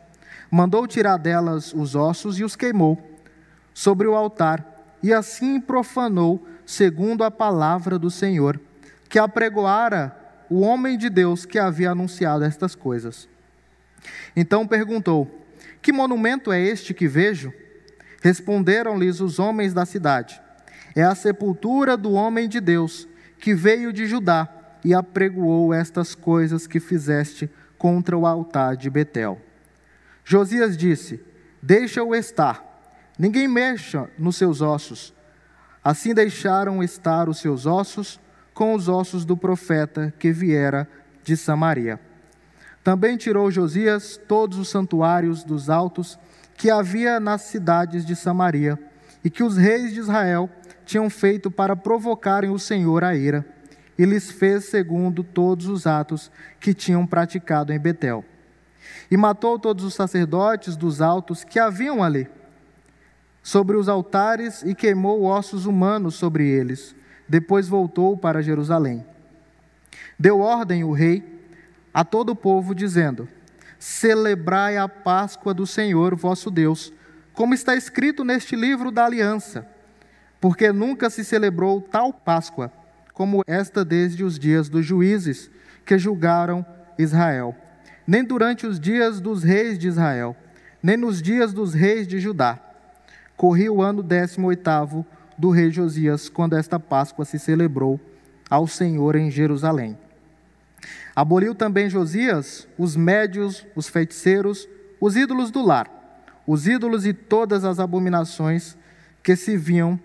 Mandou 0.51 0.87
tirar 0.87 1.17
delas 1.17 1.73
os 1.73 1.95
ossos 1.95 2.39
e 2.39 2.45
os 2.45 2.57
queimou 2.57 3.01
sobre 3.73 4.07
o 4.07 4.15
altar, 4.15 4.67
e 5.03 5.13
assim 5.13 5.61
profanou, 5.61 6.47
segundo 6.67 7.25
a 7.25 7.31
palavra 7.31 7.99
do 7.99 8.11
Senhor 8.11 8.61
que 9.11 9.19
apregoara 9.19 10.17
o 10.49 10.61
homem 10.61 10.97
de 10.97 11.11
Deus 11.11 11.45
que 11.45 11.59
havia 11.59 11.91
anunciado 11.91 12.45
estas 12.45 12.77
coisas. 12.77 13.29
Então 14.35 14.67
perguntou: 14.67 15.45
Que 15.83 15.93
monumento 15.93 16.53
é 16.53 16.61
este 16.61 16.95
que 16.95 17.09
vejo? 17.09 17.53
Responderam-lhes 18.23 19.21
os 19.21 19.41
homens 19.41 19.75
da 19.75 19.85
cidade: 19.85 20.41
É 20.95 21.03
a 21.03 21.15
sepultura 21.15 21.97
do 21.97 22.13
homem 22.13 22.49
de 22.49 22.61
Deus, 22.61 23.09
que 23.39 23.53
veio 23.53 23.93
de 23.93 24.07
Judá 24.07 24.49
e 24.85 24.95
apregoou 24.95 25.73
estas 25.73 26.15
coisas 26.15 26.67
que 26.67 26.81
fizeste 26.81 27.51
contra 27.79 28.17
o 28.17 28.27
altar 28.27 28.77
de 28.77 28.91
Betel. 28.91 29.41
Josias 30.25 30.77
disse: 30.77 31.21
Deixa-o 31.63 32.15
estar, 32.15 32.65
ninguém 33.19 33.49
mexa 33.49 34.09
nos 34.19 34.37
seus 34.37 34.61
ossos. 34.61 35.15
Assim 35.83 36.15
deixaram 36.15 36.83
estar 36.83 37.29
os 37.29 37.39
seus 37.39 37.67
ossos 37.67 38.21
com 38.53 38.75
os 38.75 38.89
ossos 38.89 39.25
do 39.25 39.37
profeta 39.37 40.13
que 40.19 40.31
viera 40.31 40.87
de 41.25 41.37
Samaria. 41.37 41.99
Também 42.85 43.17
tirou 43.17 43.51
Josias 43.51 44.21
todos 44.29 44.59
os 44.59 44.69
santuários 44.69 45.45
dos 45.45 45.69
altos 45.69 46.19
que 46.57 46.71
havia 46.71 47.19
nas 47.19 47.43
cidades 47.43 48.05
de 48.05 48.15
Samaria 48.15 48.79
e 49.25 49.31
que 49.31 49.43
os 49.43 49.57
reis 49.57 49.93
de 49.93 50.01
Israel 50.01 50.49
tinham 50.85 51.09
feito 51.09 51.51
para 51.51 51.77
provocarem 51.77 52.51
o 52.51 52.59
Senhor 52.59 53.05
a 53.05 53.15
ira, 53.15 53.47
e 54.01 54.07
lhes 54.07 54.31
fez 54.31 54.65
segundo 54.65 55.23
todos 55.23 55.67
os 55.67 55.87
atos 55.87 56.33
que 56.59 56.73
tinham 56.73 57.07
praticado 57.07 57.71
em 57.71 57.79
Betel. 57.79 58.25
E 59.11 59.17
matou 59.17 59.59
todos 59.59 59.85
os 59.85 59.93
sacerdotes 59.93 60.75
dos 60.75 61.03
altos 61.03 61.45
que 61.45 61.59
haviam 61.59 62.03
ali, 62.03 62.27
sobre 63.43 63.77
os 63.77 63.91
altares, 63.91 64.63
e 64.63 64.75
queimou 64.75 65.25
ossos 65.25 65.67
humanos 65.67 66.15
sobre 66.15 66.49
eles. 66.49 66.97
Depois 67.29 67.69
voltou 67.69 68.17
para 68.17 68.41
Jerusalém. 68.41 69.05
Deu 70.19 70.41
ordem 70.41 70.83
o 70.83 70.93
rei 70.93 71.23
a 71.93 72.03
todo 72.03 72.31
o 72.31 72.37
povo, 72.37 72.75
dizendo: 72.75 73.29
Celebrai 73.79 74.79
a 74.79 74.89
Páscoa 74.89 75.53
do 75.53 75.67
Senhor 75.67 76.17
vosso 76.17 76.51
Deus, 76.51 76.91
como 77.35 77.53
está 77.53 77.77
escrito 77.77 78.25
neste 78.25 78.57
livro 78.57 78.91
da 78.91 79.05
aliança 79.05 79.69
porque 80.41 80.73
nunca 80.73 81.11
se 81.11 81.23
celebrou 81.23 81.83
tal 81.83 82.15
Páscoa 82.15 82.73
como 83.21 83.45
esta 83.47 83.85
desde 83.85 84.25
os 84.25 84.39
dias 84.39 84.71
dos 84.71 84.87
juízes 84.87 85.51
que 85.85 85.99
julgaram 85.99 86.65
Israel, 86.99 87.55
nem 88.07 88.25
durante 88.25 88.67
os 88.67 88.81
dias 88.81 89.21
dos 89.21 89.43
reis 89.43 89.79
de 89.79 89.89
Israel, 89.89 90.35
nem 90.83 90.97
nos 90.97 91.21
dias 91.21 91.53
dos 91.53 91.75
reis 91.75 92.09
de 92.09 92.19
Judá. 92.19 92.59
Corria 93.37 93.71
o 93.71 93.83
ano 93.83 94.03
décimo 94.03 94.47
oitavo 94.47 95.05
do 95.37 95.51
rei 95.51 95.71
Josias, 95.71 96.31
quando 96.31 96.57
esta 96.57 96.81
Páscoa 96.81 97.27
se 97.27 97.39
celebrou 97.39 98.01
ao 98.49 98.67
Senhor 98.67 99.15
em 99.17 99.31
Jerusalém. 99.31 99.99
Aboliu 101.15 101.55
também 101.55 101.91
Josias 101.91 102.67
os 102.79 102.97
médios, 102.97 103.67
os 103.77 103.87
feiticeiros, 103.87 104.67
os 104.99 105.15
ídolos 105.15 105.51
do 105.51 105.63
lar, 105.63 105.91
os 106.47 106.67
ídolos 106.67 107.05
e 107.05 107.13
todas 107.13 107.67
as 107.67 107.79
abominações 107.79 108.79
que 109.23 109.37
se 109.37 109.59
viam 109.59 110.01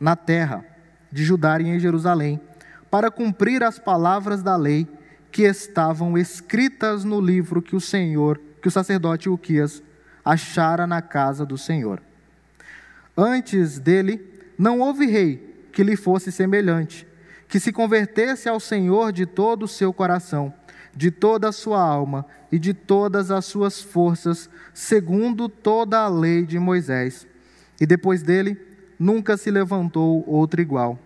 na 0.00 0.16
terra 0.16 0.64
de 1.12 1.22
Judá 1.22 1.60
e 1.60 1.68
em 1.68 1.78
Jerusalém, 1.78 2.40
para 2.94 3.10
cumprir 3.10 3.64
as 3.64 3.76
palavras 3.76 4.40
da 4.40 4.54
lei 4.54 4.86
que 5.32 5.42
estavam 5.42 6.16
escritas 6.16 7.02
no 7.02 7.20
livro 7.20 7.60
que 7.60 7.74
o 7.74 7.80
Senhor, 7.80 8.40
que 8.62 8.68
o 8.68 8.70
sacerdote 8.70 9.28
Uquias 9.28 9.82
achara 10.24 10.86
na 10.86 11.02
casa 11.02 11.44
do 11.44 11.58
Senhor. 11.58 12.00
Antes 13.16 13.80
dele, 13.80 14.24
não 14.56 14.78
houve 14.78 15.06
rei 15.06 15.66
que 15.72 15.82
lhe 15.82 15.96
fosse 15.96 16.30
semelhante, 16.30 17.04
que 17.48 17.58
se 17.58 17.72
convertesse 17.72 18.48
ao 18.48 18.60
Senhor 18.60 19.10
de 19.10 19.26
todo 19.26 19.64
o 19.64 19.68
seu 19.68 19.92
coração, 19.92 20.54
de 20.94 21.10
toda 21.10 21.48
a 21.48 21.52
sua 21.52 21.82
alma 21.82 22.24
e 22.52 22.60
de 22.60 22.72
todas 22.72 23.32
as 23.32 23.44
suas 23.44 23.82
forças, 23.82 24.48
segundo 24.72 25.48
toda 25.48 25.98
a 25.98 26.06
lei 26.06 26.46
de 26.46 26.60
Moisés. 26.60 27.26
E 27.80 27.86
depois 27.86 28.22
dele, 28.22 28.56
nunca 28.96 29.36
se 29.36 29.50
levantou 29.50 30.22
outro 30.28 30.60
igual. 30.60 30.96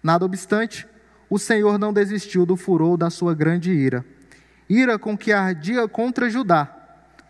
Nada 0.00 0.24
obstante, 0.24 0.86
o 1.32 1.38
Senhor 1.38 1.78
não 1.78 1.94
desistiu 1.94 2.44
do 2.44 2.58
furor 2.58 2.98
da 2.98 3.08
sua 3.08 3.34
grande 3.34 3.72
ira, 3.72 4.04
ira 4.68 4.98
com 4.98 5.16
que 5.16 5.32
ardia 5.32 5.88
contra 5.88 6.28
Judá, 6.28 6.66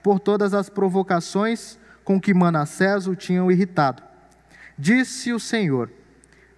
por 0.03 0.19
todas 0.19 0.53
as 0.55 0.69
provocações 0.69 1.79
com 2.03 2.21
que 2.21 2.35
Manassés 2.35 3.07
o 3.07 3.15
tinham 3.15 3.49
irritado. 3.49 4.03
Disse 4.77 5.33
o 5.33 5.39
Senhor: 5.39 5.89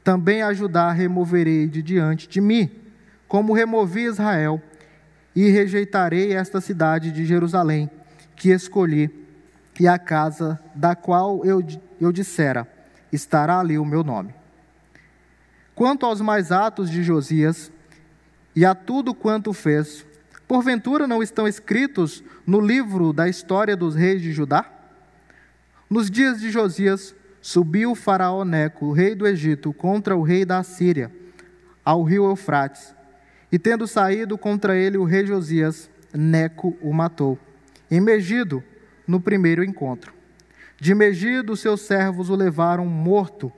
Também 0.03 0.41
a 0.41 0.55
Judá 0.55 0.91
removerei 0.91 1.69
de 1.69 1.83
diante 1.83 2.27
de 2.27 2.41
mim, 2.41 2.71
como 3.29 3.53
removi 3.53 4.05
Israel, 4.05 4.59
e 5.37 5.51
rejeitarei 5.51 6.33
esta 6.33 6.63
cidade 6.63 7.13
de 7.13 7.27
Jerusalém, 7.27 7.91
que 8.35 8.53
escolhi, 8.53 9.11
e 9.79 9.87
a 9.87 9.99
casa 9.99 10.59
da 10.75 10.95
qual 10.95 11.45
eu, 11.45 11.63
eu 12.01 12.11
dissera: 12.11 12.67
estará 13.13 13.61
ali 13.61 13.77
o 13.77 13.85
meu 13.85 14.03
nome. 14.03 14.35
Quanto 15.75 16.07
aos 16.07 16.21
mais 16.21 16.52
atos 16.52 16.88
de 16.88 17.02
Josias 17.02 17.73
e 18.54 18.64
a 18.64 18.76
tudo 18.76 19.12
quanto 19.12 19.52
fez, 19.52 20.07
porventura 20.47 21.09
não 21.09 21.21
estão 21.21 21.49
escritos 21.49 22.23
no 22.47 22.61
livro 22.61 23.12
da 23.12 23.28
história 23.28 23.76
dos 23.76 23.97
reis 23.97 24.23
de 24.23 24.33
Judá? 24.33 24.71
Nos 25.90 26.09
dias 26.09 26.40
de 26.40 26.49
Josias, 26.49 27.14
subiu 27.43 27.90
o 27.90 27.95
faraó 27.97 28.45
Neco, 28.45 28.93
rei 28.93 29.16
do 29.16 29.26
Egito, 29.26 29.73
contra 29.73 30.16
o 30.16 30.23
rei 30.23 30.45
da 30.45 30.59
Assíria, 30.59 31.11
ao 31.85 32.04
rio 32.04 32.25
Eufrates. 32.25 32.95
E 33.50 33.59
tendo 33.59 33.87
saído 33.88 34.38
contra 34.38 34.76
ele 34.76 34.97
o 34.97 35.04
rei 35.04 35.26
Josias, 35.26 35.90
Neco 36.12 36.76
o 36.81 36.93
matou, 36.93 37.37
em 37.90 38.00
Megido, 38.00 38.62
no 39.09 39.21
primeiro 39.21 39.64
encontro. 39.64 40.14
De 40.81 40.95
Megido, 40.95 41.57
seus 41.57 41.81
servos 41.81 42.31
o 42.31 42.37
levaram 42.37 42.87
morto 42.87 43.52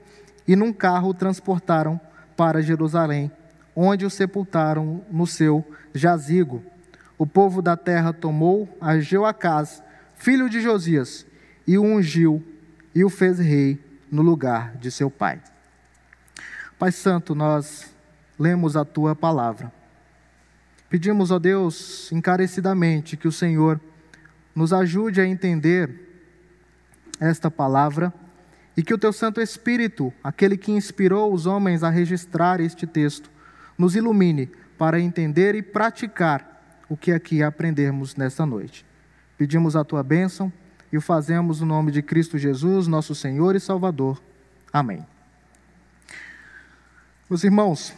e 0.47 0.55
num 0.55 0.71
carro 0.71 1.09
o 1.09 1.13
transportaram 1.13 1.99
para 2.35 2.61
Jerusalém, 2.61 3.31
onde 3.75 4.05
o 4.05 4.09
sepultaram 4.09 5.03
no 5.11 5.27
seu 5.27 5.65
jazigo. 5.93 6.63
O 7.17 7.25
povo 7.25 7.61
da 7.61 7.75
terra 7.75 8.13
tomou 8.13 8.69
a 8.79 8.99
Jeoacás, 8.99 9.83
filho 10.15 10.49
de 10.49 10.61
Josias, 10.61 11.25
e 11.67 11.77
o 11.77 11.83
ungiu 11.83 12.43
e 12.95 13.03
o 13.03 13.09
fez 13.09 13.39
rei 13.39 13.83
no 14.11 14.21
lugar 14.21 14.75
de 14.77 14.89
seu 14.89 15.11
pai. 15.11 15.41
Pai 16.79 16.91
Santo, 16.91 17.35
nós 17.35 17.93
lemos 18.39 18.77
a 18.77 18.85
tua 18.85 19.15
palavra. 19.15 19.71
Pedimos, 20.89 21.31
ó 21.31 21.39
Deus, 21.39 22.09
encarecidamente 22.11 23.17
que 23.17 23.27
o 23.27 23.31
Senhor 23.31 23.81
nos 24.55 24.71
ajude 24.71 25.19
a 25.19 25.27
entender 25.27 26.07
esta 27.19 27.51
palavra 27.51 28.13
e 28.77 28.83
que 28.83 28.93
o 28.93 28.97
teu 28.97 29.11
Santo 29.11 29.41
Espírito, 29.41 30.13
aquele 30.23 30.55
que 30.55 30.71
inspirou 30.71 31.33
os 31.33 31.47
homens 31.47 31.83
a 31.83 31.89
registrar 31.89 32.61
este 32.61 32.85
texto, 32.85 33.27
nos 33.75 33.95
ilumine 33.95 34.51
para 34.77 34.99
entender 34.99 35.55
e 35.55 35.63
praticar 35.63 36.85
o 36.87 36.95
que 36.95 37.11
aqui 37.11 37.41
aprendemos 37.41 38.15
nesta 38.15 38.45
noite. 38.45 38.85
Pedimos 39.35 39.75
a 39.75 39.83
tua 39.83 40.03
bênção 40.03 40.53
e 40.91 40.97
o 40.97 41.01
fazemos 41.01 41.59
no 41.59 41.65
nome 41.65 41.91
de 41.91 42.03
Cristo 42.03 42.37
Jesus, 42.37 42.87
nosso 42.87 43.15
Senhor 43.15 43.55
e 43.55 43.59
Salvador. 43.59 44.21
Amém. 44.71 45.03
Meus 47.27 47.43
irmãos, 47.43 47.93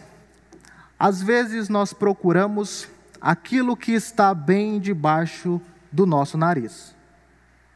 às 0.98 1.22
vezes 1.22 1.68
nós 1.68 1.92
procuramos 1.92 2.88
aquilo 3.22 3.76
que 3.76 3.92
está 3.92 4.34
bem 4.34 4.80
debaixo 4.80 5.62
do 5.92 6.06
nosso 6.06 6.38
nariz. 6.38 6.96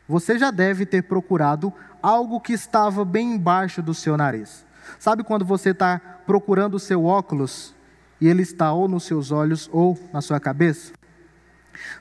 Você 0.07 0.37
já 0.39 0.51
deve 0.51 0.85
ter 0.85 1.03
procurado 1.03 1.73
algo 2.03 2.41
que 2.41 2.51
estava 2.51 3.05
bem 3.05 3.35
embaixo 3.35 3.81
do 3.81 3.93
seu 3.93 4.17
nariz. 4.17 4.65
Sabe 4.99 5.23
quando 5.23 5.45
você 5.45 5.69
está 5.69 5.99
procurando 6.25 6.75
o 6.75 6.79
seu 6.79 7.05
óculos 7.05 7.73
e 8.19 8.27
ele 8.27 8.43
está 8.43 8.73
ou 8.73 8.89
nos 8.89 9.05
seus 9.05 9.31
olhos 9.31 9.69
ou 9.71 9.97
na 10.11 10.21
sua 10.21 10.39
cabeça? 10.39 10.91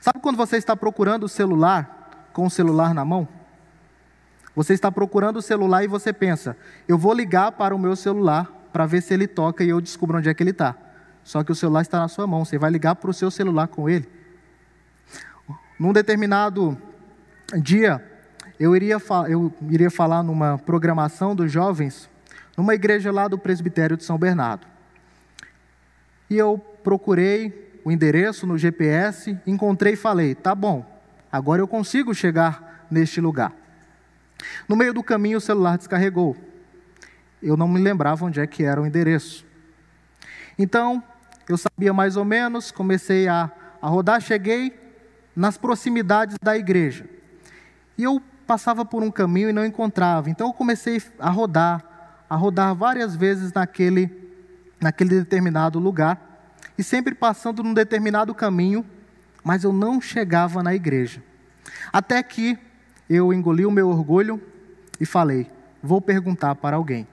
Sabe 0.01 0.19
quando 0.19 0.35
você 0.35 0.57
está 0.57 0.75
procurando 0.75 1.23
o 1.23 1.29
celular 1.29 2.29
com 2.33 2.45
o 2.45 2.49
celular 2.49 2.93
na 2.93 3.05
mão? 3.05 3.27
Você 4.53 4.73
está 4.73 4.91
procurando 4.91 5.37
o 5.37 5.41
celular 5.41 5.83
e 5.83 5.87
você 5.87 6.11
pensa: 6.11 6.57
eu 6.87 6.97
vou 6.97 7.13
ligar 7.13 7.53
para 7.53 7.73
o 7.73 7.79
meu 7.79 7.95
celular 7.95 8.51
para 8.73 8.85
ver 8.85 9.01
se 9.01 9.13
ele 9.13 9.27
toca 9.27 9.63
e 9.63 9.69
eu 9.69 9.79
descubro 9.79 10.17
onde 10.17 10.29
é 10.29 10.33
que 10.33 10.43
ele 10.43 10.51
está. 10.51 10.75
Só 11.23 11.43
que 11.43 11.51
o 11.51 11.55
celular 11.55 11.81
está 11.81 11.99
na 11.99 12.09
sua 12.09 12.27
mão, 12.27 12.43
você 12.43 12.57
vai 12.57 12.69
ligar 12.69 12.95
para 12.95 13.09
o 13.09 13.13
seu 13.13 13.31
celular 13.31 13.67
com 13.67 13.89
ele. 13.89 14.07
Num 15.79 15.93
determinado 15.93 16.77
dia, 17.61 18.12
eu 18.59 18.75
iria, 18.75 18.97
eu 19.27 19.53
iria 19.69 19.89
falar 19.89 20.23
numa 20.23 20.57
programação 20.57 21.35
dos 21.35 21.51
jovens, 21.51 22.09
numa 22.55 22.75
igreja 22.75 23.11
lá 23.11 23.27
do 23.27 23.37
presbitério 23.37 23.97
de 23.97 24.03
São 24.03 24.17
Bernardo. 24.17 24.67
E 26.29 26.37
eu 26.37 26.57
procurei 26.83 27.79
o 27.83 27.91
endereço 27.91 28.47
no 28.47 28.57
GPS, 28.57 29.37
encontrei 29.45 29.93
e 29.93 29.97
falei: 29.97 30.35
tá 30.35 30.53
bom, 30.53 30.85
agora 31.31 31.61
eu 31.61 31.67
consigo 31.67 32.13
chegar 32.13 32.87
neste 32.89 33.19
lugar. 33.19 33.51
No 34.67 34.75
meio 34.75 34.93
do 34.93 35.03
caminho, 35.03 35.37
o 35.37 35.41
celular 35.41 35.77
descarregou. 35.77 36.35
Eu 37.41 37.57
não 37.57 37.67
me 37.67 37.79
lembrava 37.79 38.25
onde 38.25 38.39
é 38.39 38.47
que 38.47 38.63
era 38.63 38.81
o 38.81 38.85
endereço. 38.85 39.45
Então, 40.57 41.03
eu 41.47 41.57
sabia 41.57 41.93
mais 41.93 42.15
ou 42.15 42.23
menos, 42.23 42.71
comecei 42.71 43.27
a, 43.27 43.51
a 43.81 43.87
rodar, 43.87 44.21
cheguei 44.21 44.73
nas 45.35 45.57
proximidades 45.57 46.37
da 46.41 46.57
igreja. 46.57 47.05
E 47.97 48.03
eu 48.03 48.21
passava 48.43 48.85
por 48.85 49.03
um 49.03 49.11
caminho 49.11 49.49
e 49.49 49.53
não 49.53 49.65
encontrava. 49.65 50.29
Então 50.29 50.47
eu 50.47 50.53
comecei 50.53 51.01
a 51.19 51.29
rodar, 51.29 52.25
a 52.29 52.35
rodar 52.35 52.75
várias 52.75 53.15
vezes 53.15 53.51
naquele, 53.53 54.31
naquele 54.79 55.19
determinado 55.19 55.79
lugar, 55.79 56.51
e 56.77 56.83
sempre 56.83 57.13
passando 57.13 57.63
num 57.63 57.73
determinado 57.73 58.33
caminho, 58.33 58.85
mas 59.43 59.63
eu 59.63 59.73
não 59.73 59.99
chegava 60.01 60.63
na 60.63 60.73
igreja. 60.73 61.21
Até 61.91 62.21
que 62.23 62.57
eu 63.09 63.33
engoli 63.33 63.65
o 63.65 63.71
meu 63.71 63.89
orgulho 63.89 64.41
e 64.99 65.05
falei: 65.05 65.49
vou 65.81 66.01
perguntar 66.01 66.55
para 66.55 66.77
alguém. 66.77 67.07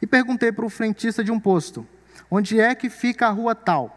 E 0.00 0.06
perguntei 0.06 0.52
para 0.52 0.64
o 0.64 0.70
frentista 0.70 1.24
de 1.24 1.32
um 1.32 1.40
posto: 1.40 1.86
onde 2.30 2.60
é 2.60 2.74
que 2.74 2.90
fica 2.90 3.26
a 3.26 3.30
rua 3.30 3.54
tal? 3.54 3.96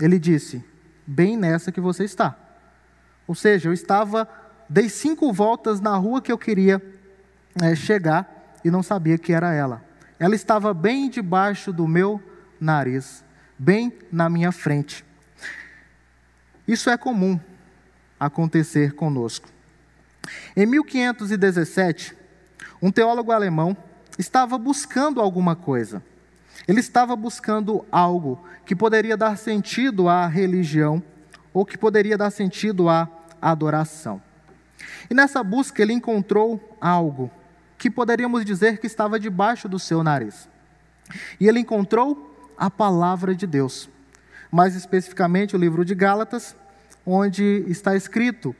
Ele 0.00 0.18
disse: 0.18 0.64
bem 1.06 1.36
nessa 1.36 1.70
que 1.70 1.80
você 1.80 2.04
está. 2.04 2.36
Ou 3.26 3.34
seja, 3.34 3.68
eu 3.68 3.72
estava, 3.72 4.28
dei 4.68 4.88
cinco 4.88 5.32
voltas 5.32 5.80
na 5.80 5.96
rua 5.96 6.20
que 6.20 6.32
eu 6.32 6.38
queria 6.38 6.82
é, 7.62 7.74
chegar 7.74 8.58
e 8.64 8.70
não 8.70 8.82
sabia 8.82 9.18
que 9.18 9.32
era 9.32 9.52
ela. 9.52 9.84
Ela 10.18 10.34
estava 10.34 10.72
bem 10.72 11.08
debaixo 11.08 11.72
do 11.72 11.86
meu 11.86 12.22
nariz, 12.60 13.24
bem 13.58 13.92
na 14.10 14.28
minha 14.28 14.50
frente. 14.52 15.04
Isso 16.66 16.88
é 16.88 16.96
comum 16.96 17.38
acontecer 18.18 18.94
conosco. 18.94 19.48
Em 20.56 20.64
1517, 20.64 22.16
um 22.80 22.90
teólogo 22.90 23.32
alemão 23.32 23.76
estava 24.18 24.56
buscando 24.56 25.20
alguma 25.20 25.54
coisa. 25.54 26.02
Ele 26.66 26.80
estava 26.80 27.14
buscando 27.14 27.84
algo 27.92 28.42
que 28.64 28.74
poderia 28.74 29.16
dar 29.16 29.36
sentido 29.36 30.08
à 30.08 30.26
religião 30.26 31.02
ou 31.52 31.66
que 31.66 31.76
poderia 31.76 32.16
dar 32.16 32.30
sentido 32.30 32.88
à 32.88 33.08
adoração. 33.42 34.22
E 35.10 35.14
nessa 35.14 35.42
busca 35.42 35.82
ele 35.82 35.92
encontrou 35.92 36.76
algo 36.80 37.30
que 37.78 37.90
poderíamos 37.90 38.44
dizer 38.44 38.78
que 38.78 38.86
estava 38.86 39.18
debaixo 39.20 39.68
do 39.68 39.78
seu 39.78 40.02
nariz. 40.02 40.48
E 41.38 41.48
ele 41.48 41.60
encontrou 41.60 42.34
a 42.56 42.70
palavra 42.70 43.34
de 43.34 43.46
Deus. 43.46 43.88
Mais 44.50 44.74
especificamente 44.74 45.56
o 45.56 45.58
livro 45.58 45.84
de 45.84 45.94
Gálatas, 45.94 46.56
onde 47.04 47.64
está 47.68 47.96
escrito: 47.96 48.54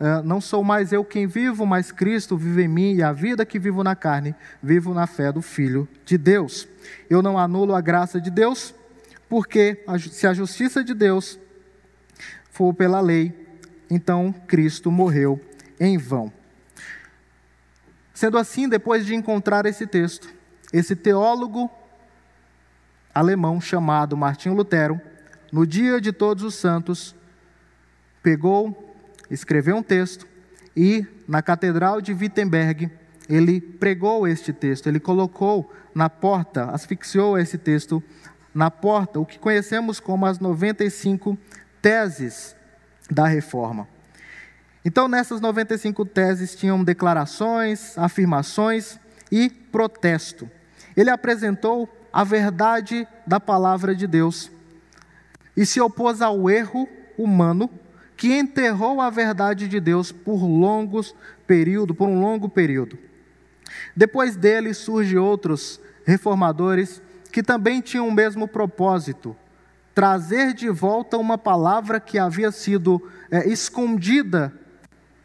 ah, 0.00 0.22
Não 0.22 0.40
sou 0.40 0.62
mais 0.62 0.92
eu 0.92 1.04
quem 1.04 1.26
vivo, 1.26 1.66
mas 1.66 1.90
Cristo 1.90 2.36
vive 2.36 2.64
em 2.64 2.68
mim, 2.68 2.94
e 2.94 3.02
a 3.02 3.12
vida 3.12 3.44
que 3.44 3.58
vivo 3.58 3.82
na 3.82 3.96
carne, 3.96 4.34
vivo 4.62 4.94
na 4.94 5.06
fé 5.06 5.32
do 5.32 5.42
Filho 5.42 5.88
de 6.04 6.16
Deus. 6.16 6.68
Eu 7.08 7.22
não 7.22 7.38
anulo 7.38 7.74
a 7.74 7.80
graça 7.80 8.20
de 8.20 8.30
Deus, 8.30 8.74
porque 9.28 9.84
se 10.10 10.26
a 10.26 10.34
justiça 10.34 10.84
de 10.84 10.94
Deus 10.94 11.38
for 12.50 12.72
pela 12.74 13.00
lei, 13.00 13.32
então 13.90 14.32
Cristo 14.46 14.90
morreu 14.90 15.40
em 15.80 15.96
vão. 15.98 16.32
Sendo 18.12 18.36
assim, 18.36 18.68
depois 18.68 19.06
de 19.06 19.14
encontrar 19.14 19.64
esse 19.66 19.86
texto, 19.86 20.28
esse 20.72 20.96
teólogo 20.96 21.70
alemão 23.14 23.60
chamado 23.60 24.16
Martinho 24.16 24.54
Lutero, 24.54 25.00
no 25.52 25.66
dia 25.66 26.00
de 26.00 26.12
Todos 26.12 26.44
os 26.44 26.54
Santos, 26.54 27.14
pegou, 28.22 28.94
escreveu 29.30 29.76
um 29.76 29.82
texto 29.82 30.26
e, 30.76 31.06
na 31.26 31.42
Catedral 31.42 32.00
de 32.00 32.12
Wittenberg, 32.12 32.90
ele 33.28 33.60
pregou 33.60 34.26
este 34.26 34.52
texto, 34.52 34.86
ele 34.86 35.00
colocou 35.00 35.72
na 35.94 36.08
porta, 36.08 36.70
asfixiou 36.70 37.38
esse 37.38 37.58
texto 37.58 38.02
na 38.54 38.70
porta, 38.70 39.20
o 39.20 39.26
que 39.26 39.38
conhecemos 39.38 40.00
como 40.00 40.26
as 40.26 40.38
95 40.38 41.38
teses 41.80 42.56
da 43.10 43.26
reforma. 43.26 43.86
Então, 44.88 45.06
nessas 45.06 45.38
95 45.38 46.02
teses 46.06 46.56
tinham 46.56 46.82
declarações, 46.82 47.98
afirmações 47.98 48.98
e 49.30 49.50
protesto. 49.50 50.50
Ele 50.96 51.10
apresentou 51.10 51.86
a 52.10 52.24
verdade 52.24 53.06
da 53.26 53.38
palavra 53.38 53.94
de 53.94 54.06
Deus 54.06 54.50
e 55.54 55.66
se 55.66 55.78
opôs 55.78 56.22
ao 56.22 56.48
erro 56.48 56.88
humano 57.18 57.68
que 58.16 58.32
enterrou 58.32 59.02
a 59.02 59.10
verdade 59.10 59.68
de 59.68 59.78
Deus 59.78 60.10
por 60.10 60.42
longos 60.42 61.14
período, 61.46 61.94
por 61.94 62.08
um 62.08 62.22
longo 62.22 62.48
período. 62.48 62.98
Depois 63.94 64.36
dele 64.36 64.72
surgem 64.72 65.18
outros 65.18 65.78
reformadores 66.06 67.02
que 67.30 67.42
também 67.42 67.82
tinham 67.82 68.08
o 68.08 68.12
mesmo 68.12 68.48
propósito, 68.48 69.36
trazer 69.94 70.54
de 70.54 70.70
volta 70.70 71.18
uma 71.18 71.36
palavra 71.36 72.00
que 72.00 72.18
havia 72.18 72.50
sido 72.50 73.06
é, 73.30 73.46
escondida 73.46 74.50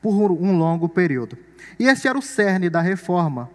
por 0.04 0.32
um 0.32 0.56
longo 0.56 0.88
período. 0.88 1.36
E 1.80 1.88
esse 1.88 2.08
era 2.08 2.18
o 2.18 2.22
cerne 2.22 2.70
da 2.70 2.80
reforma. 2.80 3.50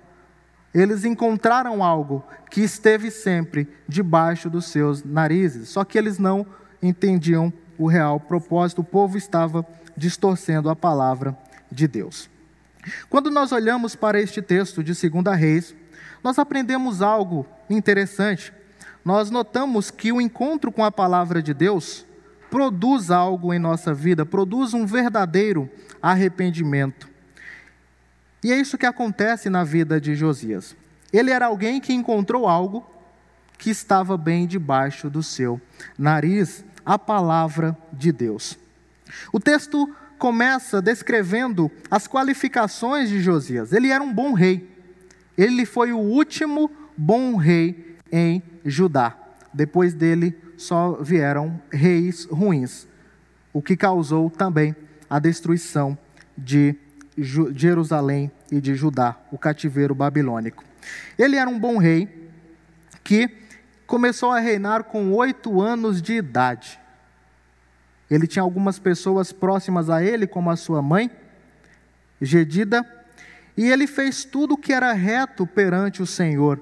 Eles 0.74 1.04
encontraram 1.04 1.84
algo 1.84 2.24
que 2.50 2.62
esteve 2.62 3.11
sempre 3.11 3.68
debaixo 3.87 4.50
dos 4.50 4.64
seus 4.66 5.04
narizes, 5.04 5.68
só 5.68 5.84
que 5.84 5.96
eles 5.96 6.18
não 6.18 6.44
entendiam 6.82 7.52
o 7.78 7.87
real 7.87 8.18
propósito, 8.18 8.80
o 8.80 8.84
povo 8.84 9.16
estava 9.16 9.64
distorcendo 9.96 10.68
a 10.68 10.74
palavra 10.74 11.38
de 11.70 11.87
Deus. 11.87 12.28
Quando 13.08 13.30
nós 13.30 13.52
olhamos 13.52 13.94
para 13.94 14.20
este 14.20 14.42
texto 14.42 14.82
de 14.82 14.92
2 14.92 15.38
Reis, 15.38 15.74
nós 16.24 16.38
aprendemos 16.38 17.02
algo 17.02 17.46
interessante 17.70 18.52
nós 19.08 19.30
notamos 19.30 19.90
que 19.90 20.12
o 20.12 20.20
encontro 20.20 20.70
com 20.70 20.84
a 20.84 20.92
palavra 20.92 21.40
de 21.42 21.54
Deus 21.54 22.04
produz 22.50 23.11
algo 23.11 23.52
em 23.52 23.58
nossa 23.58 23.92
vida, 23.92 24.24
produz 24.24 24.74
um 24.74 24.87
verdadeiro 24.87 25.68
arrependimento. 26.02 27.08
E 28.42 28.52
é 28.52 28.61
isso 28.61 28.78
que 28.78 28.87
acontece 28.87 29.50
na 29.50 29.64
vida 29.64 30.00
de 30.00 30.14
Josias. 30.14 30.76
Ele 31.12 31.30
era 31.30 31.46
alguém 31.46 31.80
que 31.80 31.92
encontrou 31.92 32.46
algo 32.46 32.88
que 33.56 33.70
estava 33.70 34.16
bem 34.16 34.46
debaixo 34.46 35.11
do 35.11 35.22
seu 35.22 35.61
nariz, 35.98 36.64
a 36.87 36.98
palavra 36.98 37.76
de 37.92 38.12
Deus. 38.12 38.56
O 39.32 39.40
texto 39.40 39.92
começa 40.18 40.80
descrevendo 40.80 41.70
as 41.90 42.06
qualificações 42.06 43.08
de 43.08 43.20
Josias. 43.20 43.72
Ele 43.72 43.90
era 43.90 44.02
um 44.02 44.12
bom 44.12 44.32
rei. 44.32 44.68
Ele 45.37 45.64
foi 45.64 45.92
o 45.92 45.98
último 45.98 46.70
bom 46.96 47.37
rei 47.37 47.96
em 48.11 48.42
Judá. 48.64 49.16
Depois 49.52 49.94
dele 49.94 50.37
só 50.59 50.99
vieram 51.01 51.59
reis 51.73 52.25
ruins, 52.25 52.87
o 53.53 53.62
que 53.62 53.77
causou 53.77 54.29
também 54.29 54.75
a 55.09 55.18
destruição 55.18 55.97
de 56.37 56.75
Jerusalém 57.16 58.31
e 58.51 58.61
de 58.61 58.75
Judá, 58.75 59.16
o 59.31 59.38
cativeiro 59.38 59.94
babilônico. 59.94 60.64
Ele 61.16 61.37
era 61.37 61.49
um 61.49 61.59
bom 61.59 61.79
rei 61.79 62.31
que 63.05 63.31
começou 63.87 64.33
a 64.33 64.40
reinar 64.40 64.85
com 64.85 65.12
oito 65.12 65.62
anos 65.62 66.03
de 66.03 66.14
idade. 66.14 66.79
Ele 68.11 68.27
tinha 68.27 68.42
algumas 68.42 68.79
pessoas 68.79 69.33
próximas 69.33 69.88
a 69.88 70.03
ele, 70.03 70.27
como 70.27 70.51
a 70.51 70.57
sua 70.57 70.83
mãe, 70.83 71.11
Gedida, 72.21 72.85
e 73.57 73.71
ele 73.71 73.87
fez 73.87 74.25
tudo 74.25 74.55
o 74.55 74.59
que 74.59 74.73
era 74.73 74.92
reto 74.92 75.47
perante 75.47 76.03
o 76.03 76.07
Senhor. 76.07 76.61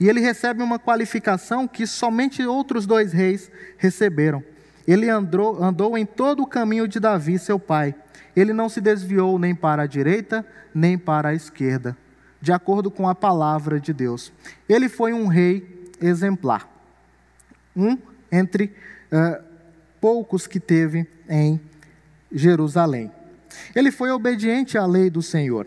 E 0.00 0.08
ele 0.08 0.20
recebe 0.20 0.62
uma 0.62 0.78
qualificação 0.78 1.66
que 1.66 1.86
somente 1.86 2.44
outros 2.44 2.86
dois 2.86 3.12
reis 3.12 3.50
receberam. 3.76 4.42
Ele 4.86 5.08
andou, 5.08 5.62
andou 5.62 5.98
em 5.98 6.06
todo 6.06 6.42
o 6.42 6.46
caminho 6.46 6.86
de 6.86 7.00
Davi, 7.00 7.38
seu 7.38 7.58
pai. 7.58 7.94
Ele 8.34 8.52
não 8.52 8.68
se 8.68 8.80
desviou 8.80 9.38
nem 9.38 9.54
para 9.54 9.82
a 9.82 9.86
direita, 9.86 10.46
nem 10.72 10.96
para 10.96 11.30
a 11.30 11.34
esquerda, 11.34 11.96
de 12.40 12.52
acordo 12.52 12.90
com 12.90 13.08
a 13.08 13.14
palavra 13.14 13.80
de 13.80 13.92
Deus. 13.92 14.32
Ele 14.68 14.88
foi 14.88 15.12
um 15.12 15.26
rei 15.26 15.90
exemplar. 16.00 16.68
Um 17.76 17.98
entre 18.30 18.72
uh, 19.12 19.42
poucos 20.00 20.46
que 20.46 20.60
teve 20.60 21.06
em 21.28 21.60
Jerusalém. 22.30 23.10
Ele 23.74 23.90
foi 23.90 24.10
obediente 24.10 24.78
à 24.78 24.86
lei 24.86 25.10
do 25.10 25.22
Senhor. 25.22 25.66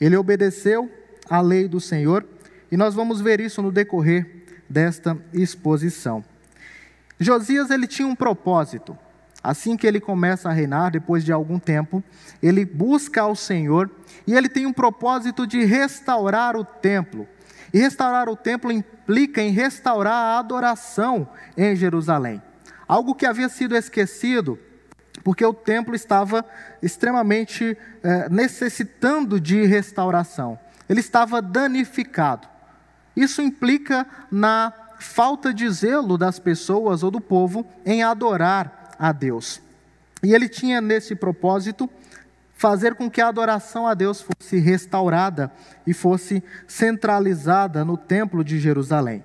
Ele 0.00 0.16
obedeceu 0.16 0.90
à 1.28 1.40
lei 1.40 1.68
do 1.68 1.80
Senhor 1.80 2.26
e 2.74 2.76
nós 2.76 2.92
vamos 2.92 3.20
ver 3.20 3.38
isso 3.38 3.62
no 3.62 3.70
decorrer 3.70 4.26
desta 4.68 5.16
exposição. 5.32 6.24
Josias 7.20 7.70
ele 7.70 7.86
tinha 7.86 8.08
um 8.08 8.16
propósito. 8.16 8.98
Assim 9.40 9.76
que 9.76 9.86
ele 9.86 10.00
começa 10.00 10.48
a 10.48 10.52
reinar, 10.52 10.90
depois 10.90 11.24
de 11.24 11.30
algum 11.30 11.56
tempo, 11.56 12.02
ele 12.42 12.64
busca 12.64 13.20
ao 13.20 13.36
Senhor 13.36 13.88
e 14.26 14.34
ele 14.34 14.48
tem 14.48 14.66
um 14.66 14.72
propósito 14.72 15.46
de 15.46 15.64
restaurar 15.64 16.56
o 16.56 16.64
templo. 16.64 17.28
E 17.72 17.78
restaurar 17.78 18.28
o 18.28 18.34
templo 18.34 18.72
implica 18.72 19.40
em 19.40 19.52
restaurar 19.52 20.34
a 20.34 20.38
adoração 20.40 21.28
em 21.56 21.76
Jerusalém. 21.76 22.42
Algo 22.88 23.14
que 23.14 23.24
havia 23.24 23.48
sido 23.48 23.76
esquecido, 23.76 24.58
porque 25.22 25.46
o 25.46 25.54
templo 25.54 25.94
estava 25.94 26.44
extremamente 26.82 27.78
eh, 28.02 28.28
necessitando 28.28 29.40
de 29.40 29.64
restauração. 29.64 30.58
Ele 30.88 30.98
estava 30.98 31.40
danificado. 31.40 32.52
Isso 33.16 33.40
implica 33.42 34.06
na 34.30 34.72
falta 34.98 35.52
de 35.52 35.68
zelo 35.70 36.16
das 36.16 36.38
pessoas 36.38 37.02
ou 37.02 37.10
do 37.10 37.20
povo 37.20 37.66
em 37.84 38.02
adorar 38.02 38.94
a 38.98 39.12
Deus. 39.12 39.60
E 40.22 40.34
ele 40.34 40.48
tinha 40.48 40.80
nesse 40.80 41.14
propósito 41.14 41.88
fazer 42.54 42.94
com 42.94 43.10
que 43.10 43.20
a 43.20 43.28
adoração 43.28 43.86
a 43.86 43.94
Deus 43.94 44.22
fosse 44.22 44.58
restaurada 44.58 45.52
e 45.86 45.92
fosse 45.92 46.42
centralizada 46.66 47.84
no 47.84 47.96
templo 47.96 48.42
de 48.42 48.58
Jerusalém. 48.58 49.24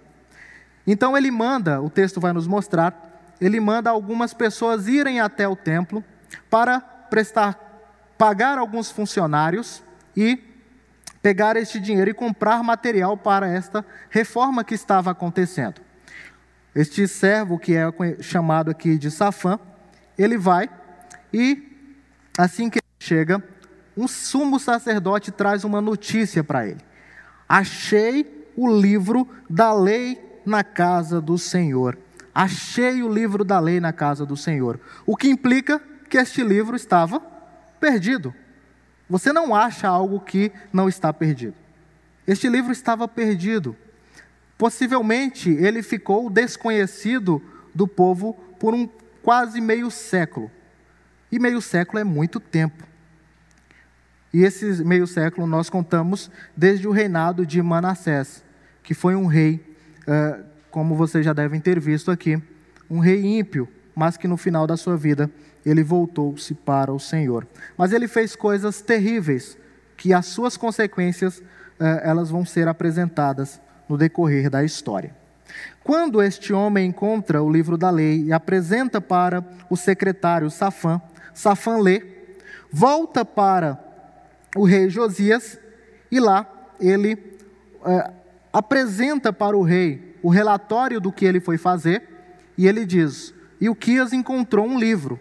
Então 0.85 1.15
ele 1.15 1.31
manda, 1.31 1.81
o 1.81 1.89
texto 1.89 2.19
vai 2.19 2.33
nos 2.33 2.47
mostrar, 2.47 3.35
ele 3.39 3.59
manda 3.59 3.89
algumas 3.89 4.33
pessoas 4.33 4.87
irem 4.87 5.21
até 5.21 5.47
o 5.47 5.55
templo 5.55 6.03
para 6.49 6.79
prestar 6.81 7.67
pagar 8.17 8.57
alguns 8.57 8.91
funcionários 8.91 9.81
e 10.17 10.37
pegar 11.21 11.55
este 11.55 11.79
dinheiro 11.79 12.09
e 12.09 12.13
comprar 12.13 12.63
material 12.63 13.17
para 13.17 13.47
esta 13.47 13.85
reforma 14.09 14.63
que 14.63 14.73
estava 14.73 15.11
acontecendo. 15.11 15.81
Este 16.73 17.07
servo, 17.07 17.57
que 17.59 17.75
é 17.75 17.91
chamado 18.21 18.71
aqui 18.71 18.97
de 18.97 19.09
Safã, 19.11 19.59
ele 20.17 20.37
vai 20.37 20.69
e, 21.33 21.95
assim 22.37 22.69
que 22.69 22.79
chega, 22.99 23.43
um 23.97 24.07
sumo 24.07 24.59
sacerdote 24.59 25.31
traz 25.31 25.63
uma 25.63 25.81
notícia 25.81 26.43
para 26.43 26.67
ele. 26.67 26.79
Achei 27.47 28.51
o 28.55 28.69
livro 28.69 29.27
da 29.49 29.73
lei 29.73 30.41
na 30.45 30.63
casa 30.63 31.19
do 31.19 31.37
Senhor. 31.37 31.97
Achei 32.33 33.01
o 33.03 33.11
livro 33.11 33.43
da 33.43 33.59
lei 33.59 33.79
na 33.79 33.91
casa 33.91 34.25
do 34.25 34.37
Senhor. 34.37 34.79
O 35.05 35.17
que 35.17 35.27
implica 35.27 35.81
que 36.09 36.17
este 36.17 36.43
livro 36.43 36.75
estava 36.75 37.19
perdido. 37.79 38.33
Você 39.09 39.33
não 39.33 39.55
acha 39.55 39.87
algo 39.87 40.19
que 40.19 40.51
não 40.71 40.87
está 40.87 41.11
perdido. 41.11 41.55
Este 42.27 42.47
livro 42.47 42.71
estava 42.71 43.07
perdido. 43.07 43.75
Possivelmente 44.55 45.49
ele 45.49 45.81
ficou 45.81 46.29
desconhecido 46.29 47.41
do 47.73 47.87
povo 47.87 48.33
por 48.59 48.75
um 48.75 48.87
quase 49.23 49.59
meio 49.59 49.89
século. 49.89 50.51
E 51.31 51.39
meio 51.39 51.61
século 51.61 51.99
é 51.99 52.03
muito 52.03 52.39
tempo. 52.39 52.83
E 54.31 54.43
esse 54.43 54.83
meio 54.83 55.07
século 55.07 55.47
nós 55.47 55.69
contamos 55.69 56.29
desde 56.55 56.87
o 56.87 56.91
reinado 56.91 57.45
de 57.45 57.61
Manassés, 57.61 58.43
que 58.83 58.93
foi 58.93 59.15
um 59.15 59.25
rei, 59.25 59.75
eh, 60.05 60.39
como 60.69 60.95
vocês 60.95 61.25
já 61.25 61.33
devem 61.33 61.59
ter 61.59 61.79
visto 61.79 62.11
aqui, 62.11 62.39
um 62.87 62.99
rei 62.99 63.25
ímpio, 63.25 63.67
mas 63.95 64.17
que 64.17 64.27
no 64.27 64.37
final 64.37 64.67
da 64.67 64.77
sua 64.77 64.95
vida 64.95 65.31
ele 65.65 65.83
voltou-se 65.83 66.53
para 66.53 66.93
o 66.93 66.99
Senhor. 66.99 67.47
Mas 67.77 67.91
ele 67.91 68.07
fez 68.07 68.35
coisas 68.35 68.81
terríveis, 68.81 69.57
que 69.97 70.13
as 70.13 70.25
suas 70.27 70.55
consequências 70.55 71.41
eh, 71.79 72.01
elas 72.03 72.29
vão 72.29 72.45
ser 72.45 72.67
apresentadas 72.67 73.59
no 73.87 73.97
decorrer 73.97 74.49
da 74.49 74.63
história. 74.63 75.15
Quando 75.83 76.21
este 76.21 76.53
homem 76.53 76.89
encontra 76.89 77.41
o 77.41 77.51
livro 77.51 77.77
da 77.77 77.89
lei 77.89 78.23
e 78.23 78.33
apresenta 78.33 79.01
para 79.01 79.43
o 79.69 79.75
secretário 79.75 80.49
Safã, 80.49 81.01
Safã 81.33 81.77
lê, 81.77 82.03
volta 82.71 83.25
para 83.25 83.79
o 84.55 84.65
rei 84.65 84.89
Josias 84.89 85.57
e 86.11 86.19
lá 86.19 86.47
ele 86.79 87.17
é, 87.85 88.11
apresenta 88.53 89.31
para 89.33 89.57
o 89.57 89.63
rei 89.63 90.17
o 90.21 90.29
relatório 90.29 90.99
do 90.99 91.11
que 91.11 91.25
ele 91.25 91.39
foi 91.39 91.57
fazer 91.57 92.03
e 92.57 92.67
ele 92.67 92.85
diz: 92.85 93.33
E 93.59 93.69
o 93.69 93.75
Quias 93.75 94.13
encontrou 94.13 94.65
um 94.67 94.77
livro, 94.77 95.19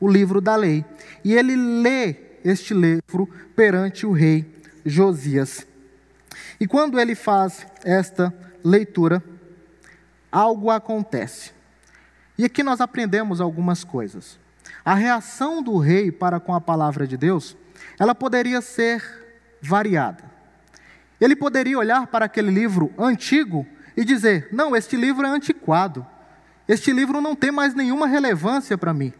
o 0.00 0.08
livro 0.08 0.40
da 0.40 0.56
lei, 0.56 0.84
e 1.24 1.34
ele 1.34 1.56
lê 1.56 2.16
este 2.44 2.72
livro 2.72 3.28
perante 3.56 4.06
o 4.06 4.12
rei 4.12 4.46
Josias. 4.84 5.66
E 6.60 6.66
quando 6.66 6.98
ele 6.98 7.14
faz 7.14 7.66
esta 7.84 8.32
leitura, 8.64 9.22
algo 10.30 10.70
acontece. 10.70 11.52
E 12.36 12.44
aqui 12.44 12.62
nós 12.62 12.80
aprendemos 12.80 13.40
algumas 13.40 13.84
coisas. 13.84 14.38
A 14.84 14.94
reação 14.94 15.62
do 15.62 15.76
rei 15.78 16.10
para 16.10 16.38
com 16.38 16.54
a 16.54 16.60
palavra 16.60 17.06
de 17.06 17.16
Deus, 17.16 17.56
ela 17.98 18.14
poderia 18.14 18.60
ser 18.60 19.02
variada. 19.60 20.24
Ele 21.20 21.34
poderia 21.34 21.78
olhar 21.78 22.06
para 22.06 22.26
aquele 22.26 22.50
livro 22.50 22.92
antigo 22.96 23.66
e 23.96 24.04
dizer: 24.04 24.48
Não, 24.52 24.76
este 24.76 24.96
livro 24.96 25.26
é 25.26 25.30
antiquado. 25.30 26.06
Este 26.68 26.92
livro 26.92 27.20
não 27.20 27.34
tem 27.34 27.50
mais 27.50 27.74
nenhuma 27.74 28.06
relevância 28.06 28.78
para 28.78 28.94
mim. 28.94 29.12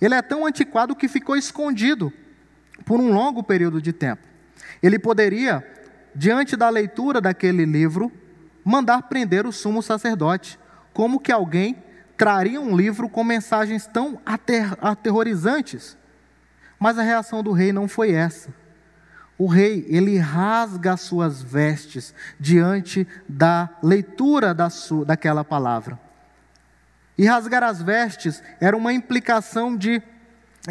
Ele 0.00 0.14
é 0.14 0.22
tão 0.22 0.46
antiquado 0.46 0.96
que 0.96 1.08
ficou 1.08 1.36
escondido 1.36 2.12
por 2.84 2.98
um 2.98 3.12
longo 3.12 3.42
período 3.42 3.80
de 3.82 3.92
tempo. 3.92 4.22
Ele 4.82 4.98
poderia, 4.98 5.66
diante 6.14 6.56
da 6.56 6.68
leitura 6.68 7.20
daquele 7.20 7.64
livro, 7.64 8.10
mandar 8.64 9.02
prender 9.02 9.46
o 9.46 9.52
sumo 9.52 9.82
sacerdote. 9.82 10.58
Como 10.92 11.20
que 11.20 11.30
alguém 11.30 11.76
traria 12.16 12.60
um 12.60 12.76
livro 12.76 13.08
com 13.08 13.22
mensagens 13.22 13.86
tão 13.86 14.20
ater 14.24 14.76
aterrorizantes? 14.80 15.96
Mas 16.78 16.98
a 16.98 17.02
reação 17.02 17.42
do 17.42 17.52
rei 17.52 17.72
não 17.72 17.86
foi 17.86 18.12
essa. 18.12 18.54
O 19.36 19.46
rei, 19.46 19.86
ele 19.88 20.18
rasga 20.18 20.92
as 20.92 21.00
suas 21.00 21.42
vestes 21.42 22.14
diante 22.38 23.06
da 23.28 23.70
leitura 23.82 24.52
da 24.52 24.68
daquela 25.06 25.42
palavra. 25.42 25.98
E 27.20 27.26
rasgar 27.26 27.62
as 27.62 27.82
vestes 27.82 28.42
era 28.58 28.74
uma 28.74 28.94
implicação 28.94 29.76
de 29.76 30.00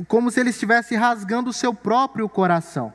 como 0.08 0.32
se 0.32 0.40
ele 0.40 0.50
estivesse 0.50 0.96
rasgando 0.96 1.52
o 1.52 1.54
seu 1.54 1.76
próprio 1.76 2.28
coração. 2.28 2.92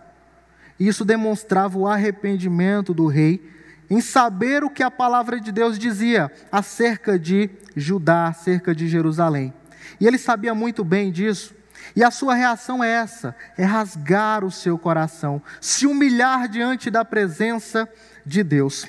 Isso 0.76 1.04
demonstrava 1.04 1.78
o 1.78 1.86
arrependimento 1.86 2.92
do 2.92 3.06
rei 3.06 3.48
em 3.88 4.00
saber 4.00 4.64
o 4.64 4.70
que 4.70 4.82
a 4.82 4.90
palavra 4.90 5.38
de 5.38 5.52
Deus 5.52 5.78
dizia 5.78 6.32
acerca 6.50 7.16
de 7.16 7.48
Judá, 7.76 8.26
acerca 8.26 8.74
de 8.74 8.88
Jerusalém. 8.88 9.54
E 10.00 10.06
ele 10.08 10.18
sabia 10.18 10.52
muito 10.52 10.82
bem 10.82 11.12
disso. 11.12 11.54
E 11.94 12.02
a 12.02 12.10
sua 12.10 12.34
reação 12.34 12.82
é 12.82 12.90
essa: 12.90 13.36
é 13.56 13.64
rasgar 13.64 14.44
o 14.44 14.50
seu 14.50 14.76
coração, 14.76 15.40
se 15.60 15.86
humilhar 15.86 16.48
diante 16.48 16.90
da 16.90 17.04
presença 17.04 17.88
de 18.26 18.42
Deus. 18.42 18.88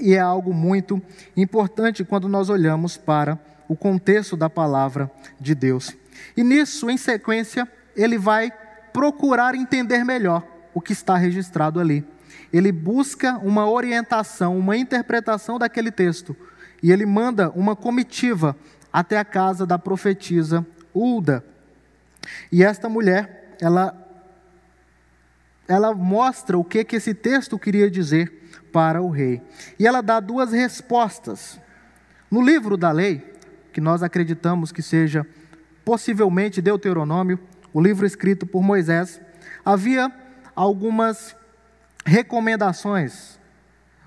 E 0.00 0.14
é 0.14 0.18
algo 0.18 0.52
muito 0.52 1.00
importante 1.36 2.02
quando 2.02 2.26
nós 2.26 2.50
olhamos 2.50 2.96
para 2.96 3.53
o 3.68 3.76
contexto 3.76 4.36
da 4.36 4.50
palavra 4.50 5.10
de 5.40 5.54
Deus. 5.54 5.96
E 6.36 6.42
nisso, 6.42 6.90
em 6.90 6.96
sequência, 6.96 7.70
ele 7.96 8.18
vai 8.18 8.52
procurar 8.92 9.54
entender 9.54 10.04
melhor 10.04 10.42
o 10.72 10.80
que 10.80 10.92
está 10.92 11.16
registrado 11.16 11.80
ali 11.80 12.04
ele 12.56 12.70
busca 12.70 13.36
uma 13.38 13.68
orientação, 13.68 14.56
uma 14.56 14.76
interpretação 14.76 15.58
daquele 15.58 15.90
texto, 15.90 16.36
e 16.80 16.92
ele 16.92 17.04
manda 17.04 17.50
uma 17.50 17.74
comitiva 17.74 18.56
até 18.92 19.18
a 19.18 19.24
casa 19.24 19.66
da 19.66 19.76
profetisa 19.76 20.64
Ulda. 20.94 21.44
E 22.52 22.62
esta 22.62 22.88
mulher, 22.88 23.56
ela 23.60 24.00
ela 25.66 25.92
mostra 25.94 26.56
o 26.56 26.62
que 26.62 26.84
que 26.84 26.94
esse 26.94 27.12
texto 27.12 27.58
queria 27.58 27.90
dizer 27.90 28.52
para 28.72 29.02
o 29.02 29.10
rei. 29.10 29.42
E 29.76 29.86
ela 29.86 30.00
dá 30.00 30.20
duas 30.20 30.52
respostas. 30.52 31.58
No 32.30 32.40
livro 32.40 32.76
da 32.76 32.92
lei, 32.92 33.33
que 33.74 33.80
nós 33.80 34.04
acreditamos 34.04 34.70
que 34.70 34.80
seja 34.80 35.26
possivelmente 35.84 36.62
Deuteronômio, 36.62 37.40
o 37.72 37.80
livro 37.82 38.06
escrito 38.06 38.46
por 38.46 38.62
Moisés, 38.62 39.20
havia 39.64 40.10
algumas 40.54 41.34
recomendações. 42.06 43.36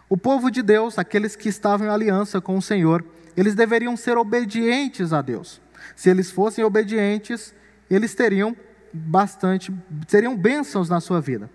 O 0.08 0.16
povo 0.16 0.50
de 0.50 0.62
Deus, 0.62 0.98
aqueles 0.98 1.36
que 1.36 1.50
estavam 1.50 1.86
em 1.86 1.90
aliança 1.90 2.40
com 2.40 2.58
o 2.58 2.62
Senhor, 2.62 3.04
eles 3.36 3.56
deveriam 3.56 3.98
ser 3.98 4.18
obedientes 4.18 5.12
a 5.12 5.22
Deus. 5.22 5.62
Se 5.98 6.10
eles 6.10 6.32
fossem 6.32 6.64
obedientes, 6.64 7.54
eles 7.90 8.16
teriam 8.16 8.56
bastante, 8.94 9.76
seriam 10.08 10.36
bênçãos 10.36 10.90
na 10.90 11.02
sua 11.02 11.20
vida. 11.20 11.50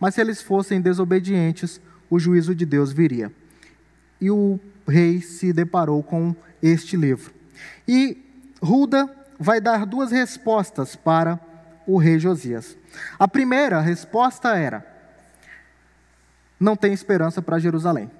Mas 0.00 0.16
se 0.16 0.20
eles 0.20 0.42
fossem 0.42 0.80
desobedientes, 0.80 1.80
o 2.10 2.18
juízo 2.18 2.56
de 2.56 2.66
Deus 2.66 2.92
viria. 2.92 3.32
E 4.20 4.32
o 4.32 4.58
rei 4.86 5.20
se 5.20 5.52
deparou 5.52 6.02
com 6.02 6.34
este 6.60 6.96
livro. 6.96 7.41
E 7.86 8.22
Ruda 8.62 9.08
vai 9.38 9.60
dar 9.60 9.84
duas 9.86 10.10
respostas 10.10 10.94
para 10.94 11.40
o 11.86 11.96
rei 11.96 12.18
Josias. 12.18 12.76
A 13.18 13.26
primeira 13.26 13.80
resposta 13.80 14.56
era: 14.56 14.86
não 16.58 16.76
tem 16.76 16.92
esperança 16.92 17.42
para 17.42 17.58
Jerusalém. 17.58 18.10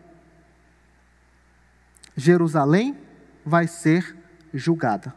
Jerusalém 2.17 2.99
vai 3.45 3.67
ser 3.67 4.17
julgada. 4.53 5.15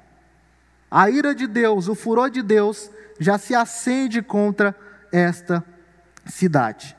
A 0.90 1.10
ira 1.10 1.36
de 1.36 1.48
Deus, 1.48 1.88
o 1.88 1.96
furor 1.96 2.30
de 2.30 2.42
Deus 2.42 2.90
já 3.20 3.38
se 3.38 3.56
acende 3.56 4.22
contra 4.22 4.76
esta 5.12 5.64
cidade. 6.26 6.96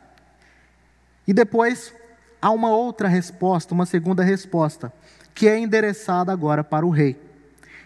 E 1.26 1.32
depois 1.32 1.94
há 2.40 2.50
uma 2.50 2.70
outra 2.70 3.08
resposta, 3.08 3.74
uma 3.74 3.86
segunda 3.86 4.22
resposta, 4.22 4.92
que 5.36 5.46
é 5.46 5.56
endereçada 5.56 6.32
agora 6.32 6.64
para 6.64 6.84
o 6.84 6.90
rei. 6.90 7.16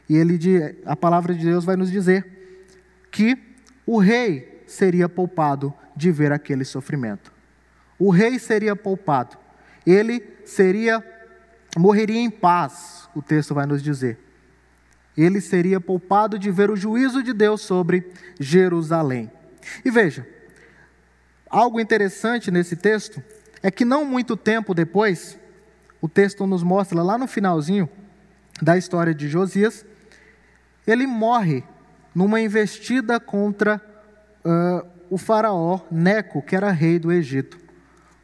E 0.09 0.17
ele 0.17 0.39
a 0.87 0.97
palavra 0.97 1.35
de 1.35 1.45
Deus 1.45 1.67
vai 1.67 1.77
nos 1.77 1.91
dizer 1.91 2.25
que 3.11 3.37
o 3.85 3.99
rei 3.99 4.65
seria 4.67 5.07
poupado 5.07 5.75
de 5.95 6.11
ver 6.11 6.33
aquele 6.33 6.65
sofrimento 6.65 7.31
o 8.01 8.09
rei 8.09 8.39
seria 8.39 8.75
poupado. 8.75 9.37
Ele 9.87 10.27
seria 10.47 11.05
morreria 11.77 12.19
em 12.19 12.31
paz, 12.31 13.09
o 13.15 13.23
texto 13.23 13.55
vai 13.55 13.67
nos 13.67 13.83
dizer. 13.83 14.19
Ele 15.17 15.41
seria 15.41 15.79
poupado 15.79 16.39
de 16.39 16.51
ver 16.51 16.71
o 16.71 16.77
juízo 16.77 17.23
de 17.23 17.35
Deus 17.35 17.61
sobre 17.61 18.11
Jerusalém. 18.41 19.31
E 19.85 19.91
veja, 19.91 20.27
algo 21.49 21.79
interessante 21.79 22.51
nesse 22.51 22.75
texto 22.75 23.23
é 23.63 23.71
que 23.71 23.85
não 23.85 24.05
muito 24.05 24.37
tempo 24.37 24.73
depois, 24.73 25.39
o 26.01 26.09
texto 26.09 26.47
nos 26.47 26.63
mostra 26.63 27.03
lá 27.03 27.19
no 27.19 27.27
finalzinho 27.27 27.89
da 28.61 28.77
história 28.77 29.15
de 29.15 29.29
Josias, 29.29 29.85
ele 30.87 31.07
morre 31.07 31.65
numa 32.15 32.41
investida 32.41 33.21
contra 33.21 33.81
uh, 34.45 34.87
o 35.09 35.19
faraó 35.19 35.81
Neco, 35.91 36.43
que 36.43 36.57
era 36.57 36.71
rei 36.71 36.99
do 36.99 37.13
Egito. 37.13 37.59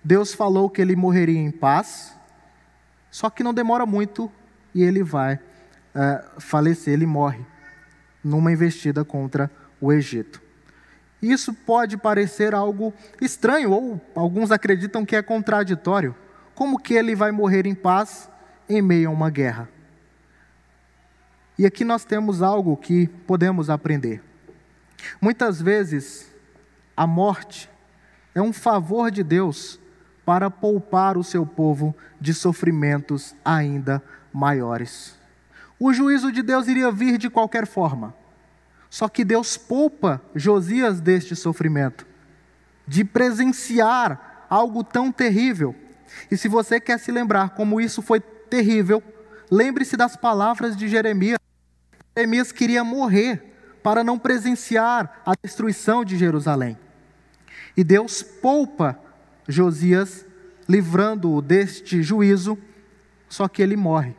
Deus 0.02 0.32
falou 0.32 0.70
que 0.70 0.80
ele 0.80 0.96
morreria 0.96 1.38
em 1.38 1.50
paz, 1.50 2.14
só 3.10 3.30
que 3.30 3.42
não 3.42 3.54
demora 3.54 3.86
muito 3.86 4.30
e 4.74 4.82
ele 4.82 5.02
vai 5.02 5.34
uh, 5.36 6.40
falecer, 6.40 6.94
ele 6.94 7.06
morre 7.06 7.44
numa 8.22 8.52
investida 8.52 9.04
contra 9.04 9.50
o 9.80 9.92
Egito. 9.92 10.42
Isso 11.20 11.52
pode 11.52 11.96
parecer 11.96 12.54
algo 12.54 12.92
estranho, 13.20 13.70
ou 13.70 14.00
alguns 14.14 14.50
acreditam 14.50 15.04
que 15.04 15.16
é 15.16 15.22
contraditório. 15.22 16.14
Como 16.56 16.78
que 16.78 16.94
ele 16.94 17.14
vai 17.14 17.30
morrer 17.30 17.66
em 17.66 17.74
paz 17.74 18.30
em 18.66 18.80
meio 18.80 19.10
a 19.10 19.12
uma 19.12 19.28
guerra? 19.28 19.68
E 21.58 21.66
aqui 21.66 21.84
nós 21.84 22.02
temos 22.02 22.42
algo 22.42 22.76
que 22.78 23.06
podemos 23.06 23.68
aprender. 23.68 24.22
Muitas 25.20 25.60
vezes, 25.60 26.34
a 26.96 27.06
morte 27.06 27.70
é 28.34 28.40
um 28.40 28.54
favor 28.54 29.10
de 29.10 29.22
Deus 29.22 29.78
para 30.24 30.50
poupar 30.50 31.18
o 31.18 31.22
seu 31.22 31.44
povo 31.44 31.94
de 32.18 32.32
sofrimentos 32.32 33.36
ainda 33.44 34.02
maiores. 34.32 35.14
O 35.78 35.92
juízo 35.92 36.32
de 36.32 36.42
Deus 36.42 36.68
iria 36.68 36.90
vir 36.90 37.18
de 37.18 37.28
qualquer 37.28 37.66
forma. 37.66 38.14
Só 38.88 39.10
que 39.10 39.26
Deus 39.26 39.58
poupa 39.58 40.22
Josias 40.34 41.00
deste 41.00 41.36
sofrimento, 41.36 42.06
de 42.88 43.04
presenciar 43.04 44.46
algo 44.48 44.82
tão 44.82 45.12
terrível. 45.12 45.74
E 46.30 46.36
se 46.36 46.48
você 46.48 46.80
quer 46.80 46.98
se 46.98 47.10
lembrar 47.10 47.50
como 47.50 47.80
isso 47.80 48.02
foi 48.02 48.20
terrível, 48.20 49.02
lembre-se 49.50 49.96
das 49.96 50.16
palavras 50.16 50.76
de 50.76 50.88
Jeremias. 50.88 51.38
Jeremias 52.16 52.52
queria 52.52 52.82
morrer 52.82 53.54
para 53.82 54.02
não 54.02 54.18
presenciar 54.18 55.22
a 55.24 55.32
destruição 55.42 56.04
de 56.04 56.16
Jerusalém. 56.16 56.78
E 57.76 57.84
Deus 57.84 58.22
poupa 58.22 58.98
Josias, 59.48 60.26
livrando-o 60.68 61.40
deste 61.40 62.02
juízo, 62.02 62.58
só 63.28 63.46
que 63.46 63.62
ele 63.62 63.76
morre. 63.76 64.16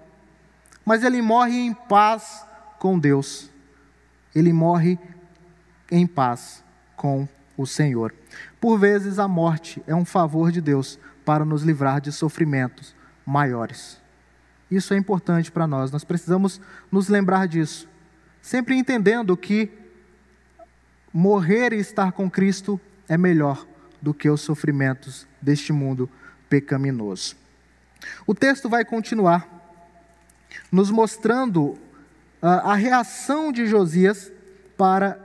Mas 0.85 1.03
ele 1.03 1.21
morre 1.21 1.57
em 1.57 1.73
paz 1.73 2.45
com 2.79 2.97
Deus 2.97 3.49
ele 4.37 4.53
morre 4.53 4.99
em 5.91 6.05
paz 6.05 6.63
com 6.95 7.27
o 7.57 7.65
Senhor. 7.65 8.13
Por 8.61 8.77
vezes, 8.77 9.17
a 9.17 9.27
morte 9.27 9.81
é 9.87 9.95
um 9.95 10.05
favor 10.05 10.51
de 10.51 10.61
Deus 10.61 10.99
para 11.27 11.43
nos 11.43 11.61
livrar 11.61 11.99
de 11.99 12.09
sofrimentos 12.09 12.95
maiores. 13.25 13.99
Isso 14.71 14.93
é 14.93 14.97
importante 14.97 15.51
para 15.51 15.67
nós, 15.67 15.91
nós 15.91 16.05
precisamos 16.05 16.61
nos 16.89 17.09
lembrar 17.09 17.49
disso, 17.49 17.85
sempre 18.41 18.77
entendendo 18.77 19.35
que 19.35 19.69
morrer 21.11 21.73
e 21.73 21.79
estar 21.79 22.13
com 22.13 22.31
Cristo 22.31 22.79
é 23.09 23.17
melhor 23.17 23.67
do 24.01 24.13
que 24.13 24.29
os 24.29 24.39
sofrimentos 24.39 25.27
deste 25.41 25.73
mundo 25.73 26.09
pecaminoso. 26.47 27.35
O 28.25 28.33
texto 28.33 28.69
vai 28.69 28.85
continuar 28.85 29.45
nos 30.71 30.89
mostrando 30.89 31.77
a 32.41 32.73
reação 32.73 33.51
de 33.51 33.67
Josias 33.67 34.31
para 34.77 35.19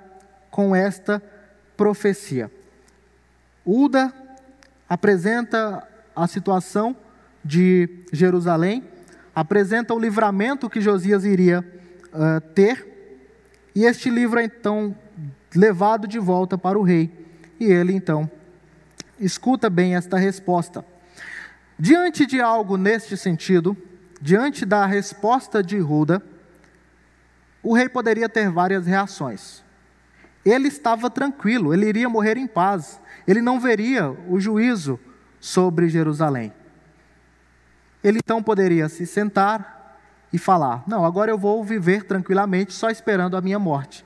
com 0.50 0.74
esta 0.74 1.22
profecia. 1.76 2.50
Uda 3.64 4.12
apresenta 4.88 5.88
a 6.14 6.26
situação 6.26 6.96
de 7.44 8.04
Jerusalém, 8.12 8.84
apresenta 9.34 9.94
o 9.94 9.98
livramento 9.98 10.68
que 10.68 10.80
Josias 10.80 11.24
iria 11.24 11.64
uh, 12.12 12.40
ter, 12.54 12.86
e 13.74 13.84
este 13.84 14.10
livro 14.10 14.38
é 14.38 14.44
então 14.44 14.94
levado 15.54 16.06
de 16.06 16.18
volta 16.18 16.56
para 16.58 16.78
o 16.78 16.82
rei, 16.82 17.10
e 17.58 17.64
ele 17.64 17.92
então 17.92 18.30
escuta 19.18 19.70
bem 19.70 19.96
esta 19.96 20.16
resposta. 20.16 20.84
Diante 21.78 22.26
de 22.26 22.40
algo 22.40 22.76
neste 22.76 23.16
sentido, 23.16 23.76
diante 24.20 24.64
da 24.64 24.86
resposta 24.86 25.62
de 25.62 25.78
Ruda, 25.78 26.22
o 27.62 27.74
rei 27.74 27.88
poderia 27.88 28.28
ter 28.28 28.50
várias 28.50 28.86
reações. 28.86 29.62
Ele 30.44 30.68
estava 30.68 31.08
tranquilo, 31.08 31.72
ele 31.72 31.86
iria 31.86 32.08
morrer 32.08 32.36
em 32.36 32.46
paz, 32.46 33.00
ele 33.26 33.40
não 33.40 33.60
veria 33.60 34.10
o 34.28 34.38
juízo 34.40 34.98
sobre 35.42 35.88
Jerusalém. 35.88 36.52
Ele 38.02 38.20
então 38.24 38.40
poderia 38.40 38.88
se 38.88 39.04
sentar 39.04 39.98
e 40.32 40.38
falar: 40.38 40.84
Não, 40.86 41.04
agora 41.04 41.32
eu 41.32 41.36
vou 41.36 41.64
viver 41.64 42.04
tranquilamente, 42.04 42.72
só 42.72 42.88
esperando 42.88 43.36
a 43.36 43.40
minha 43.40 43.58
morte. 43.58 44.04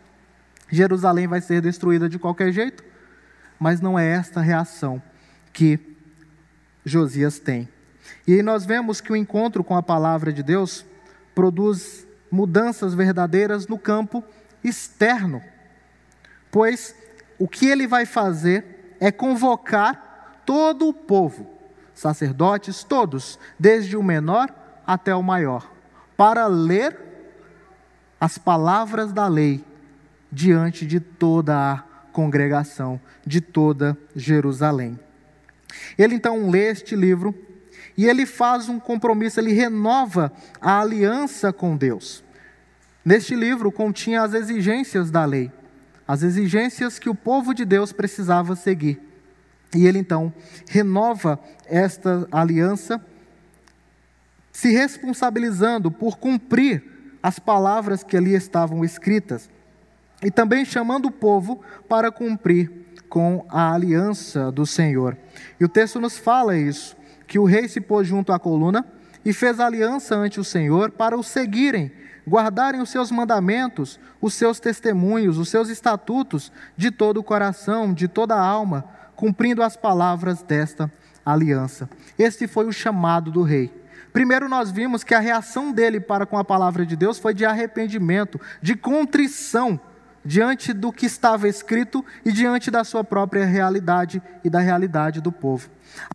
Jerusalém 0.71 1.29
vai 1.29 1.43
ser 1.43 1.61
destruída 1.61 2.09
de 2.09 2.19
qualquer 2.19 2.51
jeito, 2.53 2.83
mas 3.61 3.83
não 3.83 3.99
é 3.99 4.09
esta 4.09 4.41
reação 4.41 5.01
que 5.53 5.79
Josias 6.85 7.39
tem. 7.39 7.69
E 8.27 8.33
aí 8.33 8.43
nós 8.43 8.65
vemos 8.65 9.03
que 9.03 9.13
o 9.13 9.17
encontro 9.17 9.63
com 9.63 9.77
a 9.77 9.83
palavra 9.83 10.33
de 10.33 10.43
Deus 10.43 10.87
produz 11.35 12.07
mudanças 12.31 12.95
verdadeiras 12.95 13.69
no 13.69 13.79
campo 13.79 14.25
externo. 14.65 15.43
Pois 16.51 16.95
o 17.39 17.47
que 17.47 17.67
ele 17.67 17.87
vai 17.87 18.07
fazer 18.07 18.97
é 18.99 19.13
convocar 19.13 20.06
todo 20.47 20.89
o 20.89 20.95
povo, 20.95 21.47
sacerdotes 21.93 22.85
todos, 22.85 23.39
desde 23.59 23.97
o 23.97 24.03
menor 24.03 24.49
até 24.87 25.15
o 25.15 25.23
maior, 25.23 25.71
para 26.17 26.47
ler 26.47 26.97
as 28.21 28.39
palavras 28.39 29.13
da 29.13 29.27
lei 29.27 29.63
diante 30.31 30.87
de 30.87 31.01
toda 31.01 31.73
a 31.73 31.79
congregação, 32.13 33.01
de 33.27 33.41
toda 33.41 33.99
Jerusalém. 34.15 34.99
Ele 35.99 36.15
então 36.15 36.49
lê 36.49 36.71
este 36.71 36.97
livro 36.97 37.35
e 37.97 38.07
ele 38.07 38.25
faz 38.25 38.69
um 38.69 38.79
compromisso, 38.79 39.41
ele 39.41 39.53
renova 39.53 40.33
a 40.61 40.81
aliança 40.81 41.53
com 41.53 41.77
Deus. 41.77 42.23
Neste 43.05 43.35
livro 43.35 43.71
continha 43.71 44.23
as 44.23 44.35
exigências 44.35 45.11
da 45.11 45.25
lei, 45.25 45.51
as 46.07 46.23
exigências 46.23 46.99
que 46.99 47.09
o 47.09 47.15
povo 47.15 47.55
de 47.55 47.65
Deus 47.65 47.93
precisava 47.93 48.57
seguir. 48.57 49.06
E 49.75 49.87
ele 49.87 49.99
então 49.99 50.33
renova 50.69 51.39
esta 51.67 52.27
aliança, 52.31 53.01
se 54.53 54.71
responsabilizando 54.71 55.91
por 55.91 56.19
cumprir 56.19 56.83
as 57.23 57.39
palavras 57.39 58.03
que 58.03 58.17
ali 58.17 58.35
estavam 58.35 58.85
escritas, 58.85 59.51
e 60.23 60.31
também 60.31 60.65
chamando 60.65 61.07
o 61.07 61.11
povo 61.11 61.61
para 61.89 62.11
cumprir 62.11 62.71
com 63.09 63.45
a 63.49 63.73
aliança 63.73 64.51
do 64.51 64.65
Senhor. 64.65 65.17
E 65.61 65.65
o 65.65 65.69
texto 65.69 66.01
nos 66.01 66.17
fala 66.17 66.57
isso 66.57 66.97
que 67.27 67.39
o 67.39 67.45
rei 67.45 67.69
se 67.69 67.81
pôs 67.81 68.07
junto 68.07 68.33
à 68.33 68.39
coluna 68.39 68.87
e 69.25 69.33
fez 69.33 69.59
aliança 69.59 70.15
ante 70.15 70.39
o 70.39 70.45
Senhor 70.45 70.91
para 70.91 71.17
o 71.17 71.23
seguirem, 71.23 71.91
guardarem 72.27 72.81
os 72.81 72.91
seus 72.91 73.11
mandamentos, 73.11 73.99
os 74.21 74.35
seus 74.35 74.61
testemunhos, 74.61 75.39
os 75.39 75.49
seus 75.49 75.69
estatutos 75.69 76.53
de 76.77 76.91
todo 76.91 77.19
o 77.19 77.25
coração, 77.25 77.93
de 77.93 78.09
toda 78.09 78.35
a 78.35 78.41
alma, 78.41 78.85
cumprindo 79.17 79.63
as 79.63 79.77
palavras 79.77 80.43
desta 80.43 80.93
aliança. 81.25 81.89
Este 82.17 82.47
foi 82.47 82.67
o 82.67 82.73
chamado 82.73 83.31
do 83.33 83.43
rei. 83.43 83.73
Primeiro, 84.13 84.49
nós 84.49 84.71
vimos 84.71 85.03
que 85.03 85.15
a 85.15 85.19
reação 85.19 85.73
dele 85.73 85.99
para 85.99 86.25
com 86.25 86.39
a 86.39 86.45
palavra 86.45 86.87
de 86.87 86.95
Deus 86.95 87.19
foi 87.19 87.35
de 87.35 87.45
arrependimento, 87.45 88.41
de 88.63 88.77
contrição 88.77 89.81
diante 90.25 90.73
do 90.73 90.93
que 90.93 91.07
estava 91.07 91.49
escrito 91.49 92.05
e 92.25 92.33
diante 92.33 92.71
da 92.71 92.83
sua 92.83 93.05
própria 93.05 93.45
realidade 93.45 94.23
e 94.43 94.51
da 94.51 94.59
realidade 94.59 95.21
do 95.21 95.31
povo. 95.31 95.69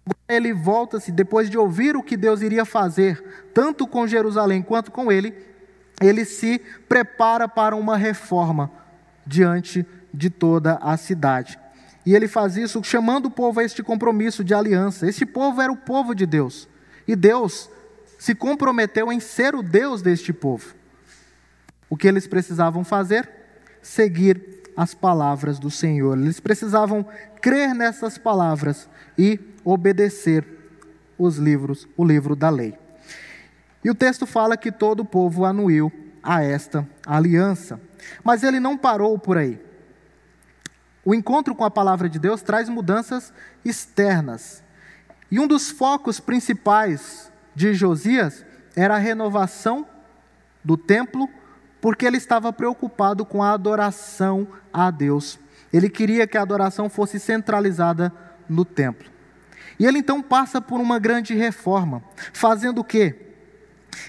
Agora 0.06 0.18
ele 0.28 0.54
volta-se, 0.54 1.12
depois 1.12 1.50
de 1.50 1.58
ouvir 1.58 1.96
o 1.96 2.04
que 2.04 2.18
Deus 2.18 2.42
iria 2.42 2.66
fazer, 2.66 3.24
tanto 3.54 3.88
com 3.88 4.08
Jerusalém 4.08 4.62
quanto 4.62 4.92
com 4.92 5.12
ele, 5.12 5.34
ele 6.02 6.26
se 6.26 6.60
prepara 6.90 7.48
para 7.48 7.76
uma 7.76 7.96
reforma 7.96 8.72
diante 9.26 9.86
de 10.14 10.30
toda 10.30 10.76
a 10.82 10.98
cidade. 10.98 11.58
E 12.06 12.16
ele 12.16 12.28
faz 12.28 12.58
isso 12.58 12.84
chamando 12.84 13.28
o 13.28 13.32
povo 13.32 13.60
a 13.60 13.64
este 13.64 13.84
compromisso 13.84 14.44
de 14.44 14.54
aliança. 14.54 15.08
Este 15.08 15.26
povo 15.26 15.62
era 15.62 15.72
o 15.72 15.78
povo 15.78 16.16
de 16.16 16.26
Deus. 16.26 16.68
E 17.08 17.16
Deus 17.16 17.70
se 18.18 18.34
comprometeu 18.34 19.12
em 19.12 19.20
ser 19.20 19.56
o 19.56 19.62
Deus 19.62 20.02
deste 20.02 20.34
povo. 20.34 20.76
O 21.90 21.98
que 21.98 22.08
eles 22.08 22.28
precisavam 22.28 22.84
fazer? 22.84 23.30
Seguir 23.82 24.62
as 24.76 24.94
palavras 24.94 25.60
do 25.60 25.70
Senhor. 25.70 26.18
Eles 26.18 26.40
precisavam 26.40 27.06
crer 27.42 27.74
nessas 27.74 28.18
palavras 28.18 28.90
e 29.18 29.40
obedecer 29.64 30.46
os 31.18 31.38
livros, 31.38 31.88
o 31.96 32.04
livro 32.04 32.36
da 32.36 32.50
lei. 32.50 32.76
E 33.84 33.90
o 33.90 33.96
texto 33.96 34.26
fala 34.26 34.58
que 34.58 34.72
todo 34.72 35.02
o 35.02 35.06
povo 35.06 35.46
anuiu 35.46 35.92
a 36.24 36.44
esta 36.44 36.88
aliança. 37.06 37.80
Mas 38.24 38.44
ele 38.44 38.60
não 38.60 38.78
parou 38.78 39.18
por 39.18 39.38
aí. 39.38 39.60
O 41.04 41.16
encontro 41.16 41.56
com 41.56 41.66
a 41.66 41.72
palavra 41.72 42.08
de 42.08 42.20
Deus 42.20 42.42
traz 42.42 42.70
mudanças 42.70 43.34
externas. 43.66 44.64
E 45.32 45.40
um 45.40 45.48
dos 45.48 45.72
focos 45.72 46.20
principais 46.20 47.32
de 47.56 47.74
Josias 47.74 48.46
era 48.76 48.96
a 48.96 49.00
renovação 49.00 49.88
do 50.64 50.78
templo, 50.78 51.28
porque 51.80 52.06
ele 52.06 52.18
estava 52.18 52.54
preocupado 52.54 53.26
com 53.26 53.42
a 53.42 53.52
adoração 53.52 54.48
a 54.72 54.92
Deus. 54.92 55.40
Ele 55.74 55.90
queria 55.90 56.28
que 56.28 56.38
a 56.38 56.42
adoração 56.42 56.90
fosse 56.90 57.20
centralizada 57.20 58.14
no 58.48 58.64
templo. 58.64 59.10
E 59.80 59.86
ele 59.86 59.98
então 59.98 60.22
passa 60.22 60.62
por 60.62 60.80
uma 60.80 61.00
grande 61.00 61.34
reforma, 61.34 62.04
fazendo 62.32 62.82
o 62.82 62.84
quê? 62.84 63.16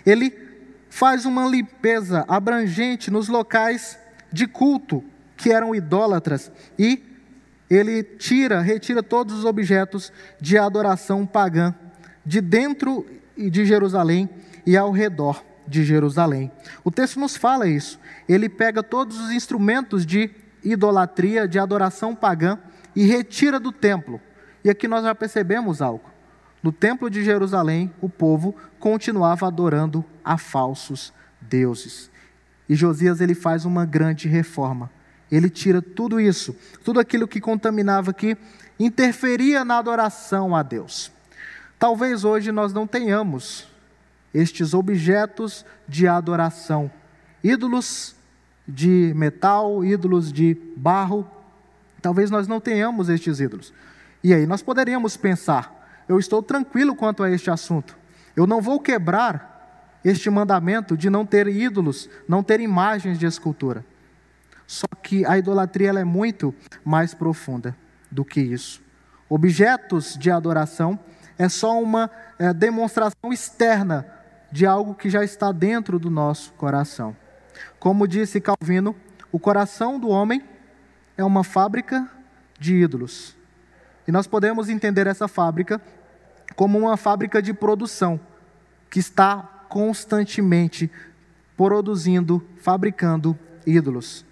Ele 0.04 0.36
faz 0.90 1.24
uma 1.24 1.46
limpeza 1.46 2.26
abrangente 2.28 3.10
nos 3.10 3.28
locais 3.28 3.98
de 4.30 4.46
culto 4.46 5.02
que 5.36 5.50
eram 5.50 5.74
idólatras 5.74 6.50
e 6.78 7.02
ele 7.70 8.02
tira, 8.02 8.60
retira 8.60 9.02
todos 9.02 9.38
os 9.38 9.44
objetos 9.44 10.12
de 10.40 10.58
adoração 10.58 11.24
pagã 11.24 11.74
de 12.24 12.40
dentro 12.40 13.06
de 13.36 13.64
Jerusalém 13.64 14.28
e 14.66 14.76
ao 14.76 14.90
redor 14.90 15.42
de 15.66 15.82
Jerusalém. 15.84 16.50
O 16.84 16.90
texto 16.90 17.18
nos 17.18 17.36
fala 17.36 17.66
isso. 17.66 17.98
Ele 18.28 18.48
pega 18.48 18.82
todos 18.82 19.18
os 19.18 19.30
instrumentos 19.30 20.04
de 20.04 20.30
idolatria, 20.62 21.48
de 21.48 21.58
adoração 21.58 22.14
pagã 22.14 22.58
e 22.94 23.04
retira 23.04 23.58
do 23.58 23.72
templo. 23.72 24.20
E 24.64 24.70
aqui 24.70 24.86
nós 24.86 25.02
já 25.02 25.14
percebemos 25.14 25.80
algo. 25.80 26.10
No 26.62 26.70
templo 26.70 27.10
de 27.10 27.24
Jerusalém, 27.24 27.92
o 28.00 28.08
povo 28.08 28.54
continuava 28.78 29.46
adorando 29.46 30.04
a 30.24 30.38
falsos 30.38 31.12
deuses. 31.40 32.10
E 32.68 32.74
Josias 32.74 33.20
ele 33.20 33.34
faz 33.34 33.64
uma 33.64 33.84
grande 33.84 34.28
reforma. 34.28 34.90
Ele 35.32 35.48
tira 35.48 35.80
tudo 35.80 36.20
isso, 36.20 36.54
tudo 36.84 37.00
aquilo 37.00 37.26
que 37.26 37.40
contaminava, 37.40 38.12
que 38.12 38.36
interferia 38.78 39.64
na 39.64 39.78
adoração 39.78 40.54
a 40.54 40.62
Deus. 40.62 41.10
Talvez 41.78 42.22
hoje 42.22 42.52
nós 42.52 42.74
não 42.74 42.86
tenhamos 42.86 43.66
estes 44.34 44.74
objetos 44.74 45.64
de 45.88 46.06
adoração, 46.06 46.90
ídolos 47.42 48.14
de 48.68 49.14
metal, 49.16 49.82
ídolos 49.82 50.30
de 50.30 50.54
barro. 50.76 51.26
Talvez 52.02 52.30
nós 52.30 52.46
não 52.46 52.60
tenhamos 52.60 53.08
estes 53.08 53.40
ídolos. 53.40 53.72
E 54.22 54.34
aí 54.34 54.46
nós 54.46 54.62
poderíamos 54.62 55.16
pensar: 55.16 56.04
eu 56.06 56.18
estou 56.18 56.42
tranquilo 56.42 56.94
quanto 56.94 57.22
a 57.22 57.30
este 57.30 57.50
assunto. 57.50 57.96
Eu 58.36 58.46
não 58.46 58.60
vou 58.60 58.78
quebrar 58.78 59.98
este 60.04 60.28
mandamento 60.28 60.94
de 60.94 61.08
não 61.08 61.24
ter 61.24 61.48
ídolos, 61.48 62.08
não 62.28 62.42
ter 62.42 62.60
imagens 62.60 63.18
de 63.18 63.24
escultura. 63.24 63.82
Só 64.66 64.86
que 65.02 65.24
a 65.26 65.36
idolatria 65.36 65.90
ela 65.90 66.00
é 66.00 66.04
muito 66.04 66.54
mais 66.84 67.14
profunda 67.14 67.76
do 68.10 68.24
que 68.24 68.40
isso. 68.40 68.82
Objetos 69.28 70.16
de 70.18 70.30
adoração 70.30 70.98
é 71.38 71.48
só 71.48 71.80
uma 71.80 72.10
é, 72.38 72.52
demonstração 72.52 73.32
externa 73.32 74.06
de 74.50 74.66
algo 74.66 74.94
que 74.94 75.08
já 75.08 75.24
está 75.24 75.50
dentro 75.50 75.98
do 75.98 76.10
nosso 76.10 76.52
coração. 76.54 77.16
Como 77.78 78.06
disse 78.06 78.40
Calvino, 78.40 78.94
o 79.30 79.38
coração 79.38 79.98
do 79.98 80.08
homem 80.08 80.42
é 81.16 81.24
uma 81.24 81.42
fábrica 81.42 82.08
de 82.58 82.74
ídolos. 82.74 83.34
E 84.06 84.12
nós 84.12 84.26
podemos 84.26 84.68
entender 84.68 85.06
essa 85.06 85.26
fábrica 85.26 85.80
como 86.54 86.78
uma 86.78 86.96
fábrica 86.96 87.40
de 87.40 87.54
produção 87.54 88.20
que 88.90 88.98
está 88.98 89.64
constantemente 89.68 90.90
produzindo, 91.56 92.46
fabricando 92.58 93.38
ídolos 93.66 94.24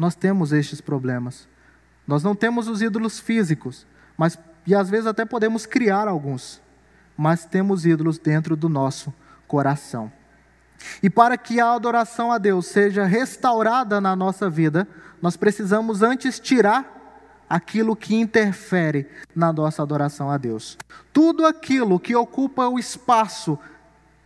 nós 0.00 0.14
temos 0.14 0.50
estes 0.50 0.80
problemas. 0.80 1.46
Nós 2.06 2.22
não 2.22 2.34
temos 2.34 2.68
os 2.68 2.80
ídolos 2.80 3.20
físicos, 3.20 3.86
mas 4.16 4.38
e 4.66 4.74
às 4.74 4.88
vezes 4.88 5.06
até 5.06 5.26
podemos 5.26 5.66
criar 5.66 6.08
alguns, 6.08 6.58
mas 7.14 7.44
temos 7.44 7.84
ídolos 7.84 8.18
dentro 8.18 8.56
do 8.56 8.66
nosso 8.66 9.12
coração. 9.46 10.10
E 11.02 11.10
para 11.10 11.36
que 11.36 11.60
a 11.60 11.74
adoração 11.74 12.32
a 12.32 12.38
Deus 12.38 12.64
seja 12.64 13.04
restaurada 13.04 14.00
na 14.00 14.16
nossa 14.16 14.48
vida, 14.48 14.88
nós 15.20 15.36
precisamos 15.36 16.02
antes 16.02 16.40
tirar 16.40 17.44
aquilo 17.46 17.94
que 17.94 18.14
interfere 18.14 19.06
na 19.36 19.52
nossa 19.52 19.82
adoração 19.82 20.30
a 20.30 20.38
Deus. 20.38 20.78
Tudo 21.12 21.44
aquilo 21.44 22.00
que 22.00 22.16
ocupa 22.16 22.66
o 22.68 22.78
espaço 22.78 23.58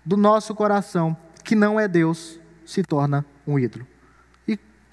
do 0.05 0.17
nosso 0.17 0.55
coração, 0.55 1.17
que 1.43 1.57
não 1.57 1.81
é 1.81 1.89
Deus, 1.89 2.39
se 2.65 2.85
torna 2.85 3.27
um 3.45 3.59
ídolo 3.59 3.85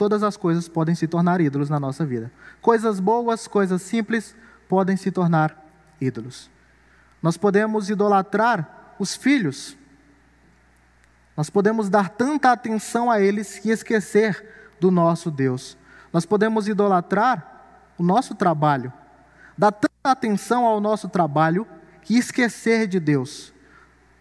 todas 0.01 0.23
as 0.23 0.35
coisas 0.35 0.67
podem 0.67 0.95
se 0.95 1.07
tornar 1.07 1.39
ídolos 1.41 1.69
na 1.69 1.79
nossa 1.79 2.03
vida. 2.03 2.31
Coisas 2.59 2.99
boas, 2.99 3.47
coisas 3.47 3.83
simples 3.83 4.35
podem 4.67 4.97
se 4.97 5.11
tornar 5.11 5.55
ídolos. 6.01 6.49
Nós 7.21 7.37
podemos 7.37 7.87
idolatrar 7.87 8.95
os 8.97 9.15
filhos. 9.15 9.77
Nós 11.37 11.51
podemos 11.51 11.87
dar 11.87 12.09
tanta 12.09 12.51
atenção 12.51 13.11
a 13.11 13.21
eles 13.21 13.63
e 13.63 13.69
esquecer 13.69 14.73
do 14.79 14.89
nosso 14.89 15.29
Deus. 15.29 15.77
Nós 16.11 16.25
podemos 16.25 16.67
idolatrar 16.67 17.93
o 17.95 18.01
nosso 18.01 18.33
trabalho, 18.33 18.91
dar 19.55 19.71
tanta 19.71 19.91
atenção 20.03 20.65
ao 20.65 20.81
nosso 20.81 21.09
trabalho 21.09 21.67
e 22.09 22.17
esquecer 22.17 22.87
de 22.87 22.99
Deus. 22.99 23.53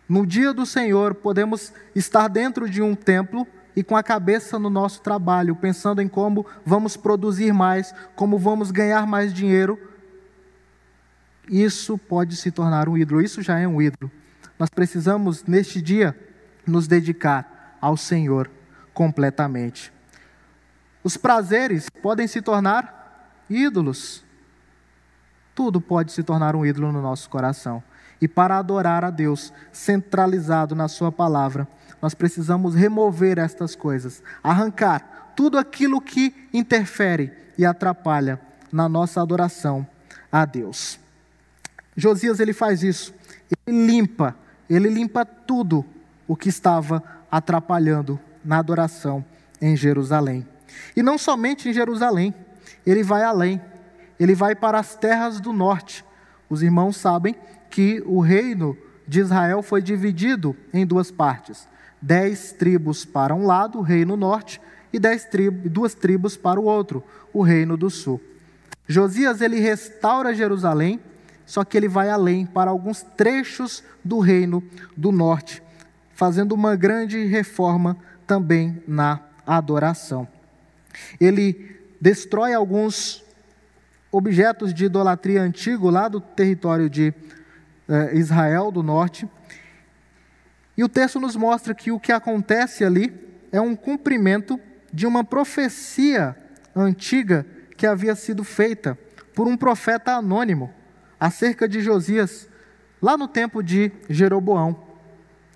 No 0.07 0.27
dia 0.27 0.53
do 0.53 0.66
Senhor, 0.66 1.14
podemos 1.14 1.73
estar 1.95 2.29
dentro 2.29 2.69
de 2.69 2.83
um 2.83 2.95
templo 2.95 3.47
e 3.81 3.83
com 3.83 3.97
a 3.97 4.03
cabeça 4.03 4.59
no 4.59 4.69
nosso 4.69 5.01
trabalho, 5.01 5.57
pensando 5.57 6.03
em 6.03 6.07
como 6.07 6.45
vamos 6.66 6.99
produzir 6.99 7.51
mais, 7.51 7.95
como 8.14 8.38
vamos 8.38 8.71
ganhar 8.71 9.07
mais 9.07 9.33
dinheiro, 9.33 9.79
isso 11.49 11.97
pode 11.97 12.37
se 12.37 12.51
tornar 12.51 12.90
um 12.90 12.99
ídolo. 12.99 13.23
Isso 13.23 13.40
já 13.40 13.59
é 13.59 13.66
um 13.66 13.81
ídolo. 13.81 14.12
Nós 14.59 14.69
precisamos, 14.69 15.45
neste 15.45 15.81
dia, 15.81 16.14
nos 16.66 16.87
dedicar 16.87 17.79
ao 17.81 17.97
Senhor 17.97 18.51
completamente. 18.93 19.90
Os 21.03 21.16
prazeres 21.16 21.88
podem 21.88 22.27
se 22.27 22.43
tornar 22.43 23.40
ídolos. 23.49 24.23
Tudo 25.55 25.81
pode 25.81 26.12
se 26.12 26.23
tornar 26.23 26.55
um 26.55 26.66
ídolo 26.66 26.93
no 26.93 27.01
nosso 27.01 27.31
coração. 27.31 27.83
E 28.21 28.29
para 28.29 28.59
adorar 28.59 29.07
a 29.07 29.11
Deus, 29.11 29.55
centralizado 29.73 30.75
na 30.75 30.87
Sua 30.87 31.11
palavra, 31.11 31.66
nós 32.00 32.14
precisamos 32.14 32.74
remover 32.74 33.38
estas 33.38 33.74
coisas, 33.76 34.22
arrancar 34.42 35.32
tudo 35.36 35.58
aquilo 35.58 36.00
que 36.00 36.34
interfere 36.52 37.32
e 37.56 37.64
atrapalha 37.64 38.40
na 38.72 38.88
nossa 38.88 39.20
adoração 39.20 39.86
a 40.30 40.44
Deus. 40.44 40.98
Josias 41.96 42.40
ele 42.40 42.52
faz 42.52 42.82
isso, 42.82 43.12
ele 43.66 43.86
limpa, 43.86 44.34
ele 44.68 44.88
limpa 44.88 45.24
tudo 45.24 45.84
o 46.26 46.36
que 46.36 46.48
estava 46.48 47.02
atrapalhando 47.30 48.18
na 48.44 48.58
adoração 48.58 49.24
em 49.60 49.76
Jerusalém. 49.76 50.46
E 50.96 51.02
não 51.02 51.18
somente 51.18 51.68
em 51.68 51.72
Jerusalém, 51.72 52.34
ele 52.86 53.02
vai 53.02 53.22
além, 53.22 53.60
ele 54.18 54.34
vai 54.34 54.54
para 54.54 54.78
as 54.78 54.94
terras 54.94 55.40
do 55.40 55.52
norte. 55.52 56.04
Os 56.48 56.62
irmãos 56.62 56.96
sabem 56.96 57.34
que 57.68 58.02
o 58.06 58.20
reino 58.20 58.76
de 59.06 59.20
Israel 59.20 59.62
foi 59.62 59.82
dividido 59.82 60.56
em 60.72 60.86
duas 60.86 61.10
partes 61.10 61.68
dez 62.00 62.52
tribos 62.52 63.04
para 63.04 63.34
um 63.34 63.46
lado, 63.46 63.78
o 63.78 63.82
reino 63.82 64.16
norte, 64.16 64.60
e 64.92 64.98
dez 64.98 65.24
tribos, 65.24 65.70
duas 65.70 65.94
tribos 65.94 66.36
para 66.36 66.60
o 66.60 66.64
outro, 66.64 67.04
o 67.32 67.42
reino 67.42 67.76
do 67.76 67.90
sul. 67.90 68.20
Josias 68.86 69.40
ele 69.40 69.60
restaura 69.60 70.34
Jerusalém, 70.34 71.00
só 71.46 71.64
que 71.64 71.76
ele 71.76 71.88
vai 71.88 72.10
além 72.10 72.46
para 72.46 72.70
alguns 72.70 73.02
trechos 73.02 73.84
do 74.04 74.18
reino 74.18 74.62
do 74.96 75.12
norte, 75.12 75.62
fazendo 76.14 76.52
uma 76.52 76.76
grande 76.76 77.24
reforma 77.24 77.96
também 78.26 78.82
na 78.86 79.20
adoração. 79.46 80.26
Ele 81.20 81.78
destrói 82.01 82.55
alguns 82.55 83.22
objetos 84.11 84.74
de 84.74 84.86
idolatria 84.86 85.42
antigo 85.42 85.88
lá 85.90 86.09
do 86.09 86.20
território 86.20 86.90
de 86.90 87.14
eh, 87.88 88.16
Israel 88.16 88.70
do 88.72 88.82
norte 88.82 89.28
e 90.81 90.83
o 90.83 90.89
texto 90.89 91.20
nos 91.20 91.37
mostra 91.37 91.74
que 91.74 91.93
o 91.93 92.01
que 92.01 92.11
acontece 92.11 92.87
ali 92.87 93.12
é 93.53 93.61
um 93.61 93.76
cumprimento 93.76 94.59
de 94.91 95.07
uma 95.07 95.22
profecia 95.22 96.35
antiga 96.74 97.45
que 97.76 97.87
havia 97.87 98.14
sido 98.14 98.43
feita 98.43 98.99
por 99.35 99.47
um 99.47 99.59
profeta 99.59 100.12
anônimo 100.12 100.72
acerca 101.20 101.68
de 101.68 101.83
Josias, 101.83 102.49
lá 103.03 103.14
no 103.14 103.28
tempo 103.28 103.62
de 103.62 103.93
Jeroboão. 104.09 104.74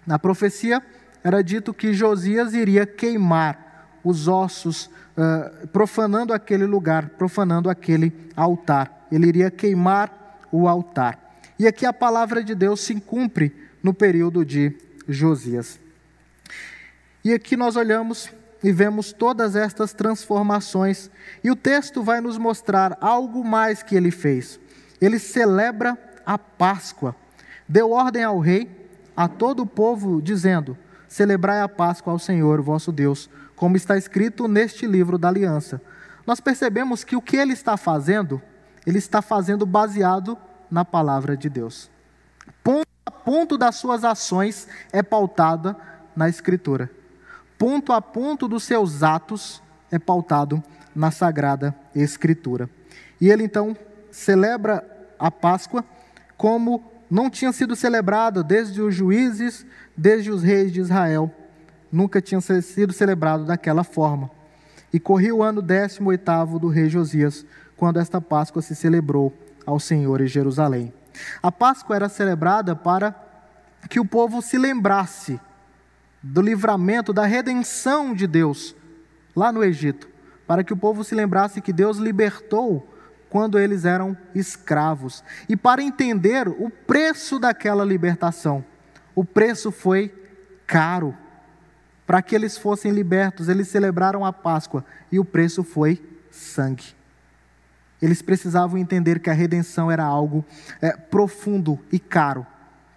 Na 0.06 0.18
profecia 0.18 0.82
era 1.24 1.42
dito 1.42 1.72
que 1.72 1.94
Josias 1.94 2.52
iria 2.52 2.84
queimar 2.84 3.96
os 4.04 4.28
ossos, 4.28 4.90
uh, 5.16 5.66
profanando 5.68 6.34
aquele 6.34 6.66
lugar, 6.66 7.08
profanando 7.16 7.70
aquele 7.70 8.12
altar. 8.36 9.06
Ele 9.10 9.28
iria 9.28 9.50
queimar 9.50 10.38
o 10.52 10.68
altar. 10.68 11.18
E 11.58 11.66
aqui 11.66 11.86
a 11.86 11.94
palavra 11.94 12.44
de 12.44 12.54
Deus 12.54 12.80
se 12.80 12.94
cumpre 12.96 13.56
no 13.82 13.94
período 13.94 14.44
de 14.44 14.84
Josias. 15.08 15.80
E 17.24 17.32
aqui 17.32 17.56
nós 17.56 17.76
olhamos 17.76 18.30
e 18.62 18.72
vemos 18.72 19.12
todas 19.12 19.56
estas 19.56 19.92
transformações. 19.92 21.10
E 21.42 21.50
o 21.50 21.56
texto 21.56 22.02
vai 22.02 22.20
nos 22.20 22.38
mostrar 22.38 22.96
algo 23.00 23.44
mais 23.44 23.82
que 23.82 23.94
ele 23.94 24.10
fez. 24.10 24.58
Ele 25.00 25.18
celebra 25.18 25.98
a 26.24 26.38
Páscoa. 26.38 27.14
Deu 27.68 27.90
ordem 27.90 28.22
ao 28.22 28.38
rei, 28.38 28.70
a 29.16 29.28
todo 29.28 29.62
o 29.62 29.66
povo, 29.66 30.20
dizendo: 30.20 30.76
Celebrai 31.08 31.60
a 31.60 31.68
Páscoa 31.68 32.12
ao 32.12 32.18
Senhor, 32.18 32.60
vosso 32.60 32.90
Deus, 32.90 33.28
como 33.54 33.76
está 33.76 33.96
escrito 33.96 34.48
neste 34.48 34.86
livro 34.86 35.18
da 35.18 35.28
aliança. 35.28 35.80
Nós 36.26 36.40
percebemos 36.40 37.04
que 37.04 37.16
o 37.16 37.22
que 37.22 37.36
ele 37.36 37.52
está 37.52 37.76
fazendo, 37.76 38.40
ele 38.86 38.98
está 38.98 39.20
fazendo 39.20 39.66
baseado 39.66 40.38
na 40.70 40.84
palavra 40.84 41.36
de 41.36 41.48
Deus. 41.48 41.90
A 43.06 43.10
ponto 43.10 43.56
das 43.58 43.76
suas 43.76 44.04
ações 44.04 44.66
é 44.92 45.02
pautada 45.02 45.76
na 46.16 46.28
Escritura 46.28 46.90
ponto 47.58 47.92
a 47.92 48.02
ponto 48.02 48.48
dos 48.48 48.62
seus 48.62 49.02
atos 49.02 49.62
é 49.90 49.98
pautado 49.98 50.62
na 50.94 51.10
Sagrada 51.10 51.74
Escritura. 51.94 52.68
E 53.20 53.30
ele 53.30 53.44
então 53.44 53.76
celebra 54.10 54.84
a 55.18 55.30
Páscoa 55.30 55.84
como 56.36 56.84
não 57.10 57.30
tinha 57.30 57.52
sido 57.52 57.76
celebrado 57.76 58.42
desde 58.44 58.82
os 58.82 58.94
juízes, 58.94 59.64
desde 59.96 60.30
os 60.30 60.42
reis 60.42 60.72
de 60.72 60.80
Israel. 60.80 61.30
Nunca 61.90 62.20
tinha 62.20 62.40
sido 62.40 62.92
celebrado 62.92 63.44
daquela 63.44 63.82
forma. 63.82 64.30
E 64.92 65.00
corria 65.00 65.34
o 65.34 65.42
ano 65.42 65.62
18 65.62 66.58
do 66.58 66.68
rei 66.68 66.88
Josias, 66.88 67.46
quando 67.76 67.98
esta 67.98 68.20
Páscoa 68.20 68.62
se 68.62 68.74
celebrou 68.74 69.32
ao 69.64 69.80
Senhor 69.80 70.20
em 70.20 70.26
Jerusalém. 70.26 70.92
A 71.42 71.50
Páscoa 71.52 71.96
era 71.96 72.08
celebrada 72.08 72.74
para 72.74 73.14
que 73.88 74.00
o 74.00 74.04
povo 74.04 74.40
se 74.40 74.58
lembrasse 74.58 75.40
do 76.22 76.40
livramento, 76.40 77.12
da 77.12 77.26
redenção 77.26 78.14
de 78.14 78.26
Deus 78.26 78.74
lá 79.36 79.52
no 79.52 79.62
Egito, 79.62 80.08
para 80.46 80.64
que 80.64 80.72
o 80.72 80.76
povo 80.76 81.04
se 81.04 81.14
lembrasse 81.14 81.60
que 81.60 81.72
Deus 81.72 81.98
libertou 81.98 82.88
quando 83.28 83.58
eles 83.58 83.84
eram 83.84 84.16
escravos, 84.32 85.24
e 85.48 85.56
para 85.56 85.82
entender 85.82 86.46
o 86.46 86.70
preço 86.70 87.38
daquela 87.38 87.84
libertação. 87.84 88.64
O 89.12 89.24
preço 89.24 89.72
foi 89.72 90.14
caro. 90.66 91.16
Para 92.06 92.22
que 92.22 92.34
eles 92.34 92.56
fossem 92.56 92.92
libertos, 92.92 93.48
eles 93.48 93.66
celebraram 93.66 94.24
a 94.24 94.32
Páscoa 94.32 94.84
e 95.10 95.18
o 95.18 95.24
preço 95.24 95.64
foi 95.64 96.00
sangue. 96.30 96.94
Eles 98.04 98.20
precisavam 98.20 98.76
entender 98.76 99.18
que 99.18 99.30
a 99.30 99.32
redenção 99.32 99.90
era 99.90 100.04
algo 100.04 100.44
é, 100.82 100.94
profundo 100.94 101.78
e 101.90 101.98
caro 101.98 102.46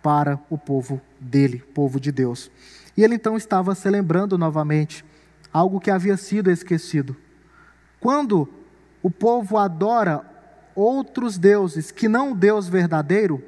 para 0.04 0.38
o 0.50 0.58
povo 0.58 1.00
dele, 1.18 1.60
povo 1.74 1.98
de 1.98 2.12
Deus. 2.12 2.52
E 2.98 3.06
ele 3.06 3.16
então 3.16 3.38
estava 3.38 3.74
se 3.74 3.90
lembrando 3.90 4.38
novamente 4.38 5.06
algo 5.54 5.80
que 5.80 5.90
havia 5.90 6.18
sido 6.18 6.52
esquecido. 6.52 7.16
Quando 8.02 8.50
o 9.02 9.10
povo 9.10 9.58
adora 9.58 10.26
outros 10.76 11.38
deuses 11.38 11.90
que 11.90 12.10
não 12.10 12.34
o 12.34 12.36
Deus 12.36 12.68
verdadeiro, 12.68 13.42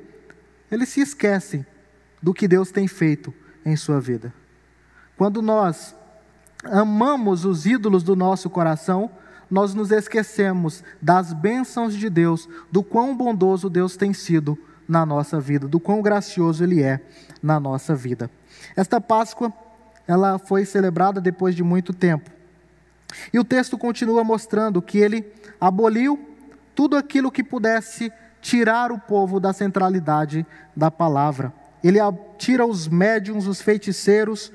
eles 0.71 0.87
se 0.87 1.01
esquecem 1.01 1.65
do 2.23 2.33
que 2.33 2.47
Deus 2.47 2.71
tem 2.71 2.87
feito 2.87 3.33
em 3.65 3.75
sua 3.75 3.99
vida. 3.99 4.33
Quando 5.17 5.41
nós 5.41 5.93
amamos 6.63 7.43
os 7.43 7.65
ídolos 7.65 8.01
do 8.01 8.15
nosso 8.15 8.49
coração, 8.49 9.11
nós 9.49 9.73
nos 9.73 9.91
esquecemos 9.91 10.83
das 11.01 11.33
bênçãos 11.33 11.95
de 11.95 12.09
Deus, 12.09 12.47
do 12.71 12.83
quão 12.83 13.15
bondoso 13.15 13.69
Deus 13.69 13.95
tem 13.95 14.13
sido 14.13 14.57
na 14.87 15.05
nossa 15.05 15.39
vida, 15.39 15.67
do 15.67 15.79
quão 15.79 16.01
gracioso 16.01 16.63
Ele 16.63 16.81
é 16.81 16.99
na 17.41 17.59
nossa 17.59 17.95
vida. 17.95 18.29
Esta 18.75 18.99
Páscoa, 18.99 19.53
ela 20.07 20.37
foi 20.39 20.65
celebrada 20.65 21.21
depois 21.21 21.55
de 21.55 21.63
muito 21.63 21.93
tempo. 21.93 22.29
E 23.33 23.39
o 23.39 23.43
texto 23.43 23.77
continua 23.77 24.23
mostrando 24.23 24.81
que 24.81 24.99
ele 24.99 25.25
aboliu 25.59 26.19
tudo 26.75 26.95
aquilo 26.95 27.31
que 27.31 27.43
pudesse 27.43 28.11
tirar 28.41 28.91
o 28.91 28.99
povo 28.99 29.39
da 29.39 29.51
centralidade 29.51 30.45
da 30.75 30.89
palavra. 30.89 31.51
Ele 31.83 31.99
tira 32.37 32.65
os 32.65 32.87
médiums, 32.87 33.47
os 33.47 33.61
feiticeiros 33.61 34.51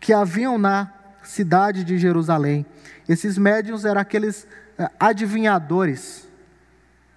que 0.00 0.12
haviam 0.12 0.58
na 0.58 0.92
cidade 1.22 1.84
de 1.84 1.98
Jerusalém. 1.98 2.66
Esses 3.08 3.38
médiums 3.38 3.84
eram 3.84 4.00
aqueles 4.00 4.46
eh, 4.78 4.88
adivinhadores. 4.98 6.28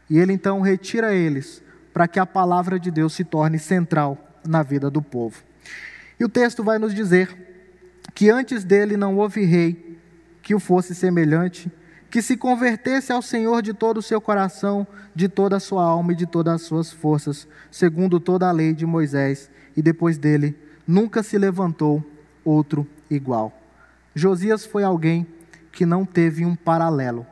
E 0.10 0.18
ele 0.18 0.34
então 0.34 0.62
retira 0.62 1.14
eles 1.14 1.64
para 1.94 2.08
que 2.08 2.20
a 2.20 2.26
palavra 2.26 2.80
de 2.80 2.92
Deus 2.92 3.14
se 3.14 3.24
torne 3.24 3.58
central 3.58 4.18
na 4.46 4.62
vida 4.62 4.90
do 4.90 5.02
povo. 5.02 5.44
E 6.20 6.24
o 6.24 6.30
texto 6.30 6.64
vai 6.64 6.78
nos 6.78 6.94
dizer 6.94 7.36
que 8.14 8.30
antes 8.30 8.64
dele 8.64 8.96
não 8.96 9.18
houve 9.18 9.44
rei 9.44 10.00
que 10.42 10.54
o 10.54 10.60
fosse 10.60 10.94
semelhante, 10.94 11.72
que 12.10 12.22
se 12.22 12.38
convertesse 12.38 13.12
ao 13.12 13.22
Senhor 13.22 13.62
de 13.62 13.74
todo 13.74 13.98
o 13.98 14.02
seu 14.02 14.22
coração, 14.22 14.88
de 15.14 15.28
toda 15.28 15.58
a 15.58 15.60
sua 15.60 15.84
alma 15.84 16.14
e 16.14 16.16
de 16.16 16.26
todas 16.26 16.54
as 16.54 16.62
suas 16.62 16.92
forças, 16.92 17.48
segundo 17.72 18.20
toda 18.20 18.48
a 18.48 18.52
lei 18.52 18.74
de 18.74 18.86
Moisés, 18.86 19.50
e 19.76 19.82
depois 19.82 20.18
dele 20.18 20.56
nunca 20.88 21.24
se 21.24 21.38
levantou 21.38 22.06
outro 22.44 22.88
igual. 23.10 23.65
Josias 24.16 24.66
foi 24.66 24.84
alguém 24.84 25.28
que 25.74 25.86
não 25.86 26.06
teve 26.06 26.46
um 26.46 26.56
paralelo. 26.56 27.28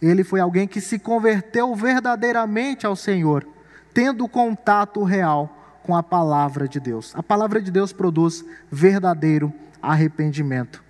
Ele 0.00 0.22
foi 0.22 0.38
alguém 0.40 0.66
que 0.66 0.80
se 0.80 0.98
converteu 0.98 1.74
verdadeiramente 1.74 2.86
ao 2.86 2.94
Senhor, 2.94 3.46
tendo 3.92 4.28
contato 4.28 5.02
real 5.02 5.80
com 5.82 5.96
a 5.96 6.02
palavra 6.02 6.68
de 6.68 6.78
Deus. 6.78 7.12
A 7.16 7.22
palavra 7.22 7.60
de 7.60 7.70
Deus 7.70 7.92
produz 7.92 8.44
verdadeiro 8.70 9.52
arrependimento. 9.82 10.82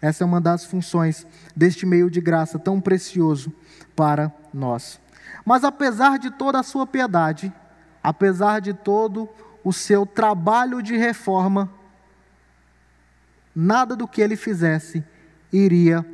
Essa 0.00 0.24
é 0.24 0.26
uma 0.26 0.40
das 0.40 0.64
funções 0.64 1.26
deste 1.54 1.84
meio 1.84 2.10
de 2.10 2.20
graça 2.20 2.58
tão 2.58 2.80
precioso 2.80 3.52
para 3.94 4.32
nós. 4.54 5.00
Mas 5.44 5.64
apesar 5.64 6.18
de 6.18 6.30
toda 6.30 6.60
a 6.60 6.62
sua 6.62 6.86
piedade, 6.86 7.52
apesar 8.02 8.60
de 8.60 8.72
todo 8.72 9.28
o 9.64 9.72
seu 9.72 10.06
trabalho 10.06 10.82
de 10.82 10.96
reforma, 10.96 11.70
nada 13.54 13.94
do 13.94 14.08
que 14.08 14.20
ele 14.20 14.36
fizesse 14.36 15.04
iria 15.52 16.04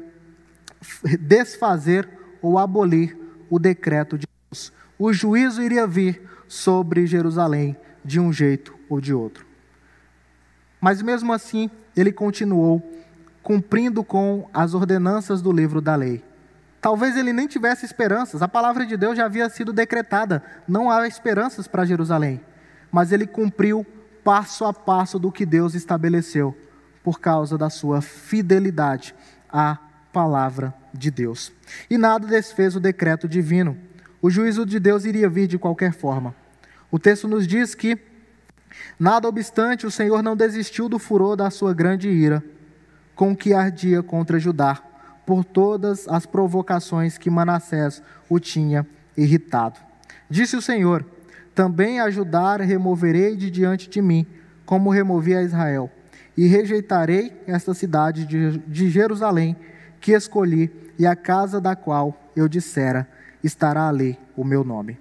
desfazer 1.21 2.09
ou 2.43 2.59
abolir 2.59 3.17
o 3.51 3.59
decreto 3.59 4.19
de 4.19 4.27
Deus. 4.51 4.73
O 4.99 5.13
juízo 5.13 5.63
iria 5.63 5.87
vir 5.87 6.23
sobre 6.47 7.07
Jerusalém 7.07 7.77
de 8.05 8.19
um 8.19 8.33
jeito 8.33 8.75
ou 8.89 9.01
de 9.01 9.13
outro. 9.13 9.47
Mas 10.81 11.03
mesmo 11.03 11.33
assim, 11.33 11.71
ele 11.97 12.13
continuou 12.13 12.83
cumprindo 13.43 14.05
com 14.05 14.49
as 14.53 14.75
ordenanças 14.75 15.41
do 15.41 15.51
livro 15.53 15.81
da 15.81 15.95
lei. 15.95 16.23
Talvez 16.81 17.17
ele 17.17 17.33
nem 17.33 17.49
tivesse 17.49 17.85
esperanças, 17.85 18.41
a 18.41 18.49
palavra 18.49 18.87
de 18.87 18.97
Deus 18.97 19.17
já 19.17 19.25
havia 19.25 19.49
sido 19.49 19.73
decretada, 19.73 20.43
não 20.67 20.91
há 20.91 21.07
esperanças 21.09 21.67
para 21.67 21.85
Jerusalém. 21.85 22.41
Mas 22.93 23.11
ele 23.11 23.27
cumpriu 23.27 23.85
passo 24.23 24.65
a 24.65 24.73
passo 24.73 25.19
do 25.19 25.33
que 25.33 25.45
Deus 25.45 25.75
estabeleceu, 25.75 26.57
por 27.09 27.21
causa 27.21 27.57
da 27.57 27.71
sua 27.71 28.03
fidelidade 28.03 29.15
à 29.51 29.79
palavra 30.13 30.75
de 30.93 31.11
Deus. 31.11 31.51
E 31.89 31.97
nada 31.97 32.27
desfez 32.27 32.77
o 32.77 32.81
decreto 32.81 33.27
divino. 33.27 33.79
O 34.21 34.29
juízo 34.29 34.67
de 34.67 34.79
Deus 34.79 35.07
iria 35.07 35.27
vir 35.27 35.47
de 35.47 35.57
qualquer 35.57 35.95
forma. 35.95 36.35
O 36.91 36.99
texto 36.99 37.27
nos 37.27 37.47
diz 37.47 37.75
que, 37.75 37.97
nada 39.01 39.27
obstante, 39.27 39.87
o 39.87 39.91
Senhor 39.91 40.23
não 40.23 40.37
desistiu 40.37 40.87
do 40.87 40.99
furor 40.99 41.35
da 41.35 41.51
sua 41.51 41.73
grande 41.73 42.11
ira, 42.11 42.45
com 43.15 43.35
que 43.35 43.55
ardia 43.55 44.03
contra 44.03 44.39
Judá, 44.39 44.79
por 45.25 45.47
todas 45.47 46.07
as 46.09 46.27
provocações 46.27 47.17
que 47.17 47.31
Manassés 47.31 48.03
o 48.29 48.39
tinha 48.39 48.87
irritado. 49.17 49.81
Disse 50.29 50.59
o 50.59 50.61
Senhor: 50.61 51.07
Também 51.55 52.01
a 52.01 52.11
Judá 52.11 52.55
removerei 52.59 53.35
de 53.35 53.51
diante 53.51 53.89
de 53.89 54.03
mim, 54.03 54.27
como 54.67 54.91
removi 54.91 55.35
a 55.35 55.43
Israel, 55.43 55.91
e 56.39 56.47
rejeitarei 56.47 57.33
esta 57.49 57.75
cidade 57.75 58.25
de, 58.25 58.89
Jerusalém, 58.89 59.57
que 60.01 60.13
escolhi, 60.13 60.71
e 60.97 61.05
a 61.05 61.17
casa 61.17 61.61
da 61.61 61.75
qual 61.75 62.17
eu 62.37 62.47
dissera: 62.47 63.09
estará 63.43 63.89
ali 63.89 64.17
o 64.37 64.45
meu 64.45 64.63
nome. 64.63 65.01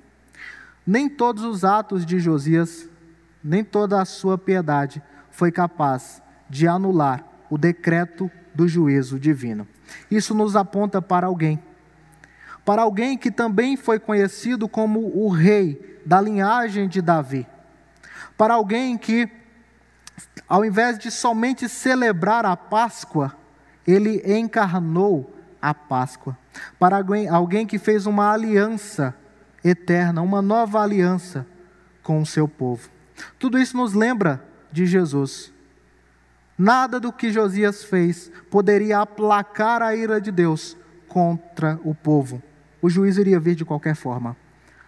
Nem 0.86 1.08
todos 1.08 1.44
os 1.44 1.64
atos 1.64 2.04
de 2.04 2.20
Josias, 2.20 2.90
nem 3.44 3.64
toda 3.64 4.02
a 4.02 4.06
sua 4.06 4.36
piedade 4.36 5.00
foi 5.30 5.52
capaz 5.52 6.24
de 6.50 6.68
anular 6.68 7.24
o 7.52 7.58
decreto 7.58 8.32
do 8.56 8.68
juízo 8.68 9.20
divino. 9.20 9.68
Isso 10.10 10.34
nos 10.34 10.56
aponta 10.56 11.04
para 11.04 11.28
alguém. 11.28 11.62
Para 12.66 12.82
alguém 12.82 13.16
que 13.16 13.30
também 13.30 13.78
foi 13.78 14.00
conhecido 14.00 14.68
como 14.68 15.16
o 15.16 15.30
rei 15.30 16.00
da 16.04 16.20
linhagem 16.20 16.88
de 16.88 17.00
Davi. 17.00 17.46
Para 18.36 18.56
alguém 18.56 18.98
que, 18.98 19.30
ao 20.48 20.64
invés 20.64 20.98
de 20.98 21.12
somente 21.12 21.68
celebrar 21.68 22.46
a 22.46 22.56
Páscoa, 22.56 23.36
ele 23.86 24.22
encarnou 24.26 25.34
a 25.62 25.74
Páscoa. 25.74 26.38
Para 26.80 27.04
alguém, 27.32 27.68
que 27.68 27.78
fez 27.78 28.06
uma 28.06 28.32
aliança 28.32 29.14
eterna, 29.64 30.22
uma 30.22 30.42
nova 30.42 30.82
aliança 30.82 31.46
com 32.02 32.22
o 32.22 32.26
seu 32.26 32.48
povo. 32.48 32.90
Tudo 33.38 33.60
isso 33.60 33.76
nos 33.76 33.94
lembra 33.94 34.44
de 34.72 34.86
Jesus. 34.86 35.52
Nada 36.58 37.00
do 37.00 37.12
que 37.12 37.32
Josias 37.32 37.84
fez 37.84 38.32
poderia 38.50 39.00
aplacar 39.00 39.82
a 39.82 39.96
ira 39.96 40.20
de 40.20 40.32
Deus 40.32 40.78
contra 41.08 41.80
o 41.84 41.94
povo. 41.94 42.42
O 42.82 42.90
juízo 42.90 43.22
iria 43.22 43.40
vir 43.40 43.56
de 43.56 43.66
qualquer 43.66 43.96
forma. 43.96 44.36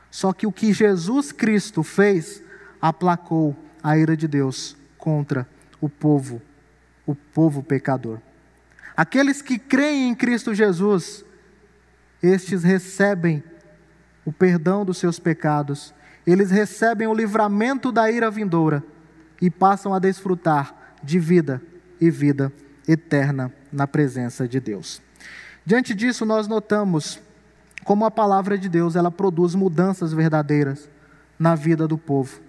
Só 0.10 0.34
que 0.34 0.48
o 0.48 0.52
que 0.52 0.74
Jesus 0.74 1.32
Cristo 1.32 1.84
fez 1.84 2.42
aplacou 2.82 3.56
a 3.84 3.98
ira 3.98 4.16
de 4.18 4.28
Deus 4.28 4.79
contra 5.00 5.48
o 5.82 5.90
povo, 5.90 6.40
o 7.08 7.16
povo 7.16 7.64
pecador. 7.64 8.20
Aqueles 8.96 9.42
que 9.42 9.58
creem 9.58 10.10
em 10.10 10.14
Cristo 10.14 10.54
Jesus, 10.54 11.26
estes 12.22 12.64
recebem 12.64 13.44
o 14.26 14.32
perdão 14.32 14.86
dos 14.86 14.98
seus 14.98 15.18
pecados, 15.18 15.94
eles 16.28 16.52
recebem 16.52 17.08
o 17.08 17.14
livramento 17.14 17.92
da 17.92 18.12
ira 18.12 18.30
vindoura 18.30 18.84
e 19.42 19.50
passam 19.50 19.94
a 19.94 20.00
desfrutar 20.00 20.76
de 21.02 21.18
vida 21.18 21.62
e 22.00 22.12
vida 22.12 22.52
eterna 22.88 23.52
na 23.72 23.88
presença 23.88 24.48
de 24.48 24.60
Deus. 24.60 25.02
Diante 25.66 25.96
disso, 25.96 26.26
nós 26.26 26.48
notamos 26.48 27.20
como 27.84 28.06
a 28.06 28.12
palavra 28.12 28.58
de 28.58 28.68
Deus 28.68 28.96
ela 28.96 29.10
produz 29.10 29.56
mudanças 29.56 30.12
verdadeiras 30.12 30.90
na 31.40 31.56
vida 31.56 31.88
do 31.88 31.98
povo. 31.98 32.42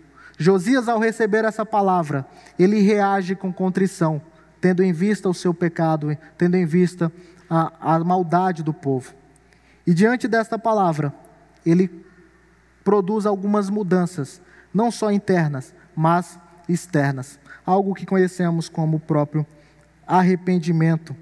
Josias, 0.42 0.88
ao 0.88 0.98
receber 0.98 1.44
essa 1.44 1.66
palavra, 1.66 2.26
ele 2.58 2.80
reage 2.80 3.36
com 3.36 3.52
contrição, 3.52 4.22
tendo 4.58 4.82
em 4.82 4.90
vista 4.90 5.28
o 5.28 5.34
seu 5.34 5.52
pecado, 5.52 6.16
tendo 6.38 6.56
em 6.56 6.64
vista 6.64 7.12
a, 7.48 7.94
a 7.96 7.98
maldade 8.02 8.62
do 8.62 8.72
povo. 8.72 9.12
E 9.86 9.92
diante 9.92 10.26
desta 10.26 10.58
palavra, 10.58 11.12
ele 11.64 12.06
produz 12.82 13.26
algumas 13.26 13.68
mudanças, 13.68 14.40
não 14.72 14.90
só 14.90 15.12
internas, 15.12 15.74
mas 15.94 16.38
externas 16.66 17.38
algo 17.66 17.94
que 17.94 18.06
conhecemos 18.06 18.66
como 18.66 18.96
o 18.96 19.00
próprio 19.00 19.46
arrependimento. 20.06 21.14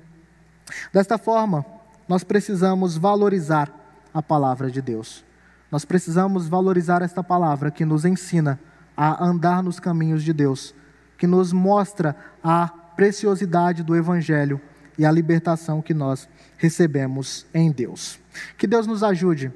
Desta 0.93 1.19
forma, 1.19 1.67
nós 2.07 2.23
precisamos 2.23 2.97
valorizar 2.97 3.69
a 4.15 4.23
palavra 4.23 4.71
de 4.71 4.81
Deus. 4.81 5.25
Nós 5.73 5.85
precisamos 5.85 6.49
valorizar 6.49 7.03
esta 7.03 7.23
palavra 7.23 7.71
que 7.71 7.85
nos 7.85 8.05
ensina 8.05 8.61
a 9.01 9.25
andar 9.25 9.63
nos 9.63 9.79
caminhos 9.79 10.25
de 10.25 10.33
Deus, 10.33 10.75
que 11.17 11.25
nos 11.25 11.53
mostra 11.53 12.17
a 12.43 12.67
preciosidade 12.67 13.85
do 13.85 13.95
Evangelho 13.95 14.61
e 14.99 15.07
a 15.07 15.13
libertação 15.13 15.81
que 15.81 15.95
nós 15.95 16.29
recebemos 16.57 17.47
em 17.55 17.71
Deus. 17.71 18.19
Que 18.57 18.67
Deus 18.67 18.89
nos 18.89 19.05
ajude 19.05 19.53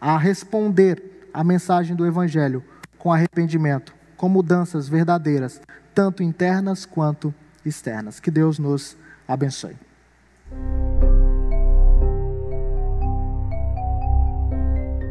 a 0.00 0.16
responder 0.16 1.28
à 1.34 1.44
mensagem 1.44 1.94
do 1.94 2.06
Evangelho 2.06 2.64
com 2.96 3.12
arrependimento, 3.12 3.94
com 4.16 4.26
mudanças 4.26 4.88
verdadeiras, 4.88 5.60
tanto 5.94 6.22
internas 6.22 6.86
quanto 6.86 7.34
externas. 7.66 8.18
Que 8.18 8.30
Deus 8.30 8.58
nos 8.58 8.96
abençoe. 9.28 9.76